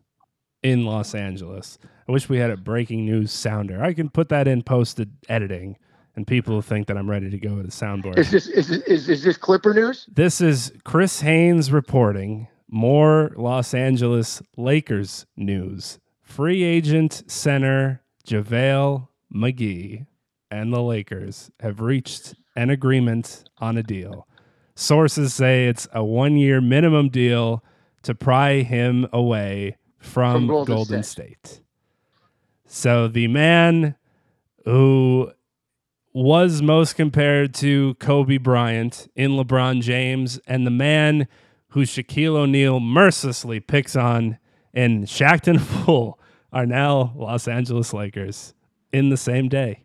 [0.62, 1.80] in Los Angeles.
[2.08, 3.84] I wish we had a breaking news sounder.
[3.84, 5.78] I can put that in posted editing
[6.16, 8.18] and people will think that I'm ready to go to a soundboard.
[8.18, 10.06] Is this is, is, is this Clipper news?
[10.14, 16.00] This is Chris Haynes reporting more Los Angeles Lakers news.
[16.24, 20.08] Free agent center JaVale McGee
[20.50, 24.28] and the Lakers have reached an agreement on a deal.
[24.76, 27.64] Sources say it's a one year minimum deal
[28.04, 31.46] to pry him away from, from Golden, Golden State.
[31.46, 31.62] State.
[32.66, 33.96] So the man
[34.66, 35.32] who
[36.14, 41.28] was most compared to Kobe Bryant in LeBron James and the man
[41.72, 44.38] who Shaquille O'Neal mercilessly picks on
[44.74, 46.20] in Shaqtin' Fool
[46.54, 48.54] are now Los Angeles Lakers
[48.92, 49.84] in the same day.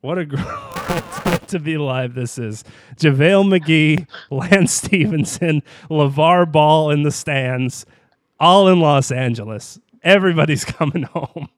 [0.00, 0.44] What a great
[1.48, 2.64] to be alive this is.
[2.96, 7.86] JaVale McGee, Lance Stephenson, LeVar Ball in the stands,
[8.38, 9.80] all in Los Angeles.
[10.02, 11.48] Everybody's coming home.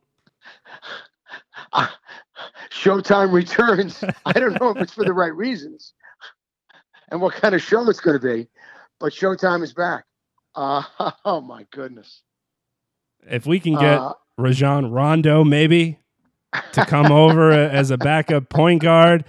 [2.71, 4.03] Showtime returns.
[4.25, 5.95] I don't know if it's for the right reasons
[7.11, 8.49] and what kind of show it's going to be,
[9.01, 10.05] but Showtime is back.
[10.55, 10.83] Uh,
[11.25, 12.23] oh my goodness!
[13.29, 15.99] If we can get uh, Rajon Rondo, maybe
[16.73, 19.25] to come over as a backup point guard,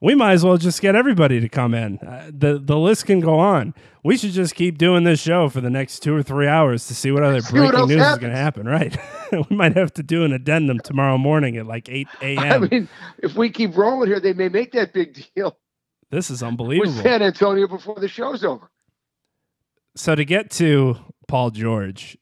[0.00, 1.98] we might as well just get everybody to come in.
[1.98, 3.74] Uh, the The list can go on.
[4.02, 6.94] We should just keep doing this show for the next two or three hours to
[6.94, 8.16] see what other see breaking what news happens.
[8.16, 8.66] is going to happen.
[8.68, 8.96] Right?
[9.50, 12.64] we might have to do an addendum tomorrow morning at like eight a.m.
[12.64, 15.56] I mean, if we keep rolling here, they may make that big deal.
[16.10, 16.92] This is unbelievable.
[16.92, 18.70] With San Antonio before the show's over.
[19.96, 20.96] So to get to
[21.28, 22.18] Paul George,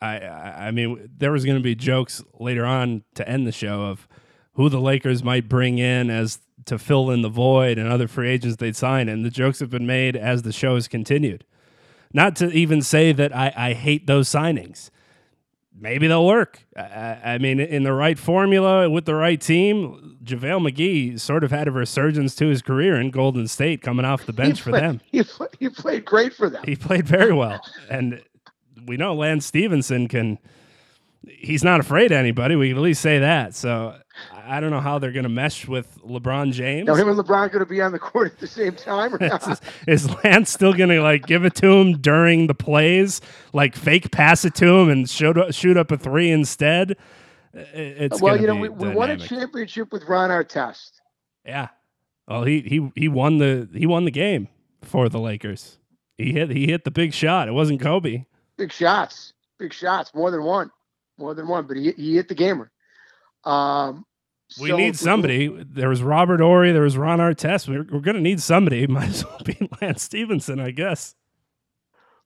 [0.00, 3.52] I I, I mean, there was going to be jokes later on to end the
[3.52, 4.08] show of
[4.54, 8.30] who the Lakers might bring in as to fill in the void and other free
[8.30, 9.08] agents they'd sign.
[9.08, 11.44] And the jokes have been made as the show has continued.
[12.12, 14.90] Not to even say that I, I hate those signings.
[15.78, 16.64] Maybe they'll work.
[16.76, 21.50] I, I, mean, in the right formula with the right team, JaVale McGee sort of
[21.50, 24.80] had a resurgence to his career in Golden State coming off the bench played, for
[24.80, 25.00] them.
[25.10, 26.62] He, play, he played great for them.
[26.64, 27.60] He played very well.
[27.90, 28.22] and
[28.86, 30.38] we know Lance Stephenson can–
[31.26, 32.56] he's not afraid of anybody.
[32.56, 33.54] We can at least say that.
[33.54, 33.96] So
[34.44, 36.86] I don't know how they're going to mesh with LeBron James.
[36.86, 39.14] Now him and LeBron going to be on the court at the same time.
[39.20, 43.20] is, is Lance still going to like give it to him during the plays,
[43.52, 46.96] like fake pass it to him and shoot up, shoot up a three instead?
[47.52, 50.92] It's well, you know, we, we won a championship with Ron Artest.
[51.44, 51.68] Yeah.
[52.26, 54.48] Well, he he he won the he won the game
[54.82, 55.78] for the Lakers.
[56.16, 57.48] He hit he hit the big shot.
[57.48, 58.24] It wasn't Kobe.
[58.56, 60.70] Big shots, big shots, more than one
[61.18, 62.70] more than one, but he, he hit the gamer.
[63.44, 64.04] Um,
[64.60, 65.48] we so need somebody.
[65.48, 66.72] There was Robert Horry.
[66.72, 67.68] There was Ron Artest.
[67.68, 68.86] We're, we're going to need somebody.
[68.88, 71.14] Might as well be Lance Stephenson, I guess.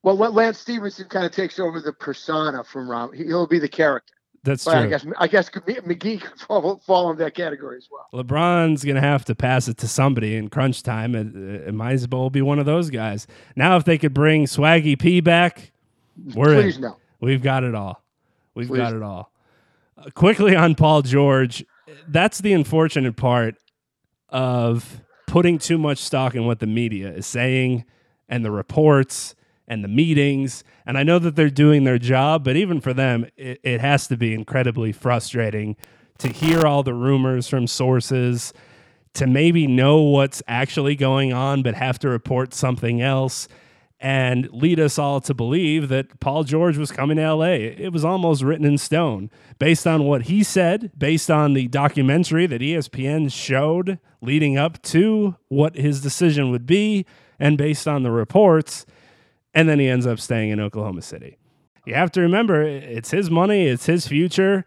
[0.03, 3.13] Well, what Lance Stephenson kind of takes over the persona from Ron.
[3.13, 4.15] He'll be the character.
[4.45, 4.83] That's but true.
[4.83, 8.23] I guess I guess McGee could fall, fall in that category as well.
[8.23, 11.17] LeBron's going to have to pass it to somebody in crunch time.
[11.17, 11.35] It,
[11.69, 13.27] it might as well be one of those guys.
[13.57, 15.73] Now, if they could bring Swaggy P back,
[16.35, 16.83] we're Please in.
[16.83, 16.97] no.
[17.21, 18.05] We've got it all.
[18.55, 18.79] We've Please.
[18.79, 19.33] got it all.
[19.99, 21.65] Uh, quickly on Paul George,
[22.09, 23.57] that's the unfortunate part
[24.29, 27.85] of putting too much stock in what the media is saying
[28.29, 29.35] and the reports
[29.69, 30.65] and the meetings.
[30.85, 34.07] And I know that they're doing their job, but even for them, it, it has
[34.09, 35.77] to be incredibly frustrating
[36.19, 38.53] to hear all the rumors from sources,
[39.15, 43.49] to maybe know what's actually going on, but have to report something else
[43.99, 47.53] and lead us all to believe that Paul George was coming to LA.
[47.53, 52.47] It was almost written in stone based on what he said, based on the documentary
[52.47, 57.07] that ESPN showed leading up to what his decision would be,
[57.39, 58.85] and based on the reports.
[59.55, 61.39] And then he ends up staying in Oklahoma City.
[61.87, 64.67] You have to remember, it's his money, it's his future.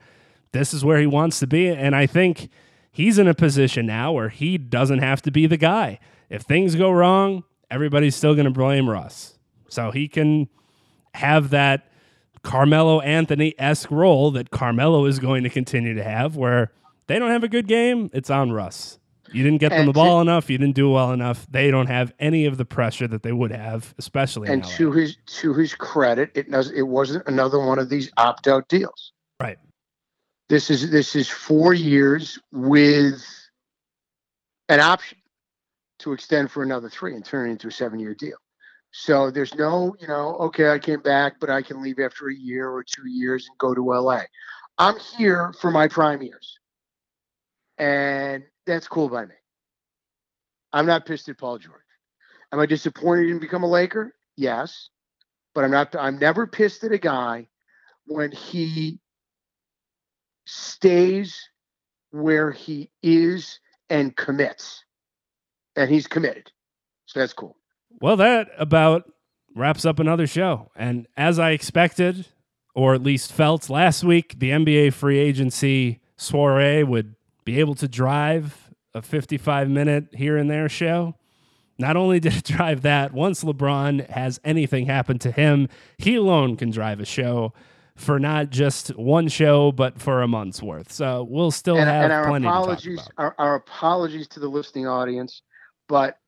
[0.52, 1.68] This is where he wants to be.
[1.68, 2.50] And I think
[2.92, 6.00] he's in a position now where he doesn't have to be the guy.
[6.30, 9.38] If things go wrong, everybody's still going to blame Russ.
[9.70, 10.50] So he can
[11.14, 11.90] have that
[12.44, 16.72] Carmelo Anthony esque role that Carmelo is going to continue to have, where
[17.08, 19.00] they don't have a good game, it's on Russ.
[19.32, 20.50] You didn't get them the ball to, enough.
[20.50, 21.46] You didn't do well enough.
[21.52, 24.50] They don't have any of the pressure that they would have, especially.
[24.50, 28.48] And to his to his credit, it does it wasn't another one of these opt
[28.48, 29.14] out deals.
[29.40, 29.60] Right.
[30.48, 33.24] This is this is four years with
[34.68, 35.19] an option
[36.00, 38.38] to extend for another three and turn it into a seven year deal.
[38.92, 42.36] So there's no, you know, okay, I came back, but I can leave after a
[42.36, 44.22] year or two years and go to LA.
[44.78, 46.58] I'm here for my prime years.
[47.78, 49.36] And that's cool by me.
[50.74, 51.82] I'm not pissed at Paul George.
[52.52, 54.16] Am I disappointed in become a Laker?
[54.36, 54.90] Yes.
[55.54, 57.48] But I'm not I'm never pissed at a guy
[58.06, 59.00] when he
[60.46, 61.50] stays
[62.12, 64.84] where he is and commits
[65.80, 66.52] and he's committed.
[67.06, 67.56] So that's cool.
[68.02, 69.12] Well, that about
[69.56, 70.72] wraps up another show.
[70.76, 72.28] And as I expected,
[72.76, 77.16] or at least felt last week, the NBA free agency soiree would
[77.46, 81.16] be able to drive a 55 minute here and there show.
[81.78, 86.58] Not only did it drive that, once LeBron has anything happen to him, he alone
[86.58, 87.54] can drive a show
[87.96, 90.92] for not just one show, but for a month's worth.
[90.92, 94.88] So we'll still and, have and our plenty apologies, Our, our apologies to the listening
[94.88, 95.42] audience
[95.90, 96.20] but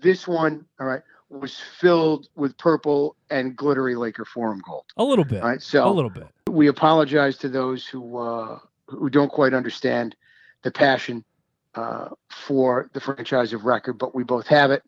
[0.00, 4.84] this one, all right, was filled with purple and glittery Laker Forum gold.
[4.96, 5.42] A little bit.
[5.42, 6.26] All right, so a little bit.
[6.48, 10.16] We apologize to those who uh, who don't quite understand
[10.62, 11.22] the passion
[11.74, 14.82] uh, for the franchise of record, but we both have it.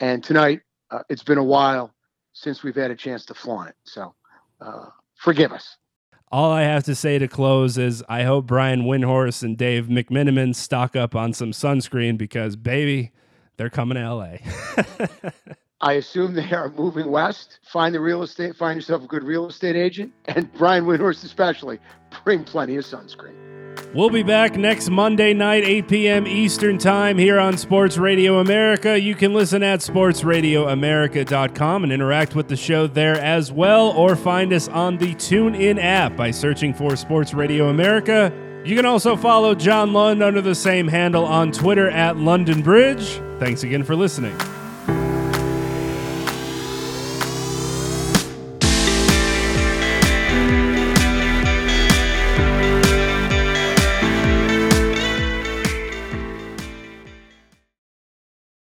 [0.00, 1.92] And tonight, uh, it's been a while
[2.32, 3.76] since we've had a chance to flaunt it.
[3.84, 4.14] So
[4.60, 5.76] uh, forgive us.
[6.30, 10.54] All I have to say to close is I hope Brian Windhorst and Dave McMenamin
[10.54, 13.12] stock up on some sunscreen because, baby,
[13.58, 14.36] they're coming to LA.
[15.80, 17.58] I assume they are moving west.
[17.62, 21.78] Find the real estate, find yourself a good real estate agent, and Brian Windhorst especially.
[22.24, 23.34] Bring plenty of sunscreen.
[23.94, 26.26] We'll be back next Monday night, 8 p.m.
[26.26, 29.00] Eastern Time here on Sports Radio America.
[29.00, 34.52] You can listen at sportsradioamerica.com and interact with the show there as well, or find
[34.52, 38.30] us on the TuneIn app by searching for Sports Radio America.
[38.68, 43.18] You can also follow John Lund under the same handle on Twitter at London Bridge.
[43.38, 44.36] Thanks again for listening.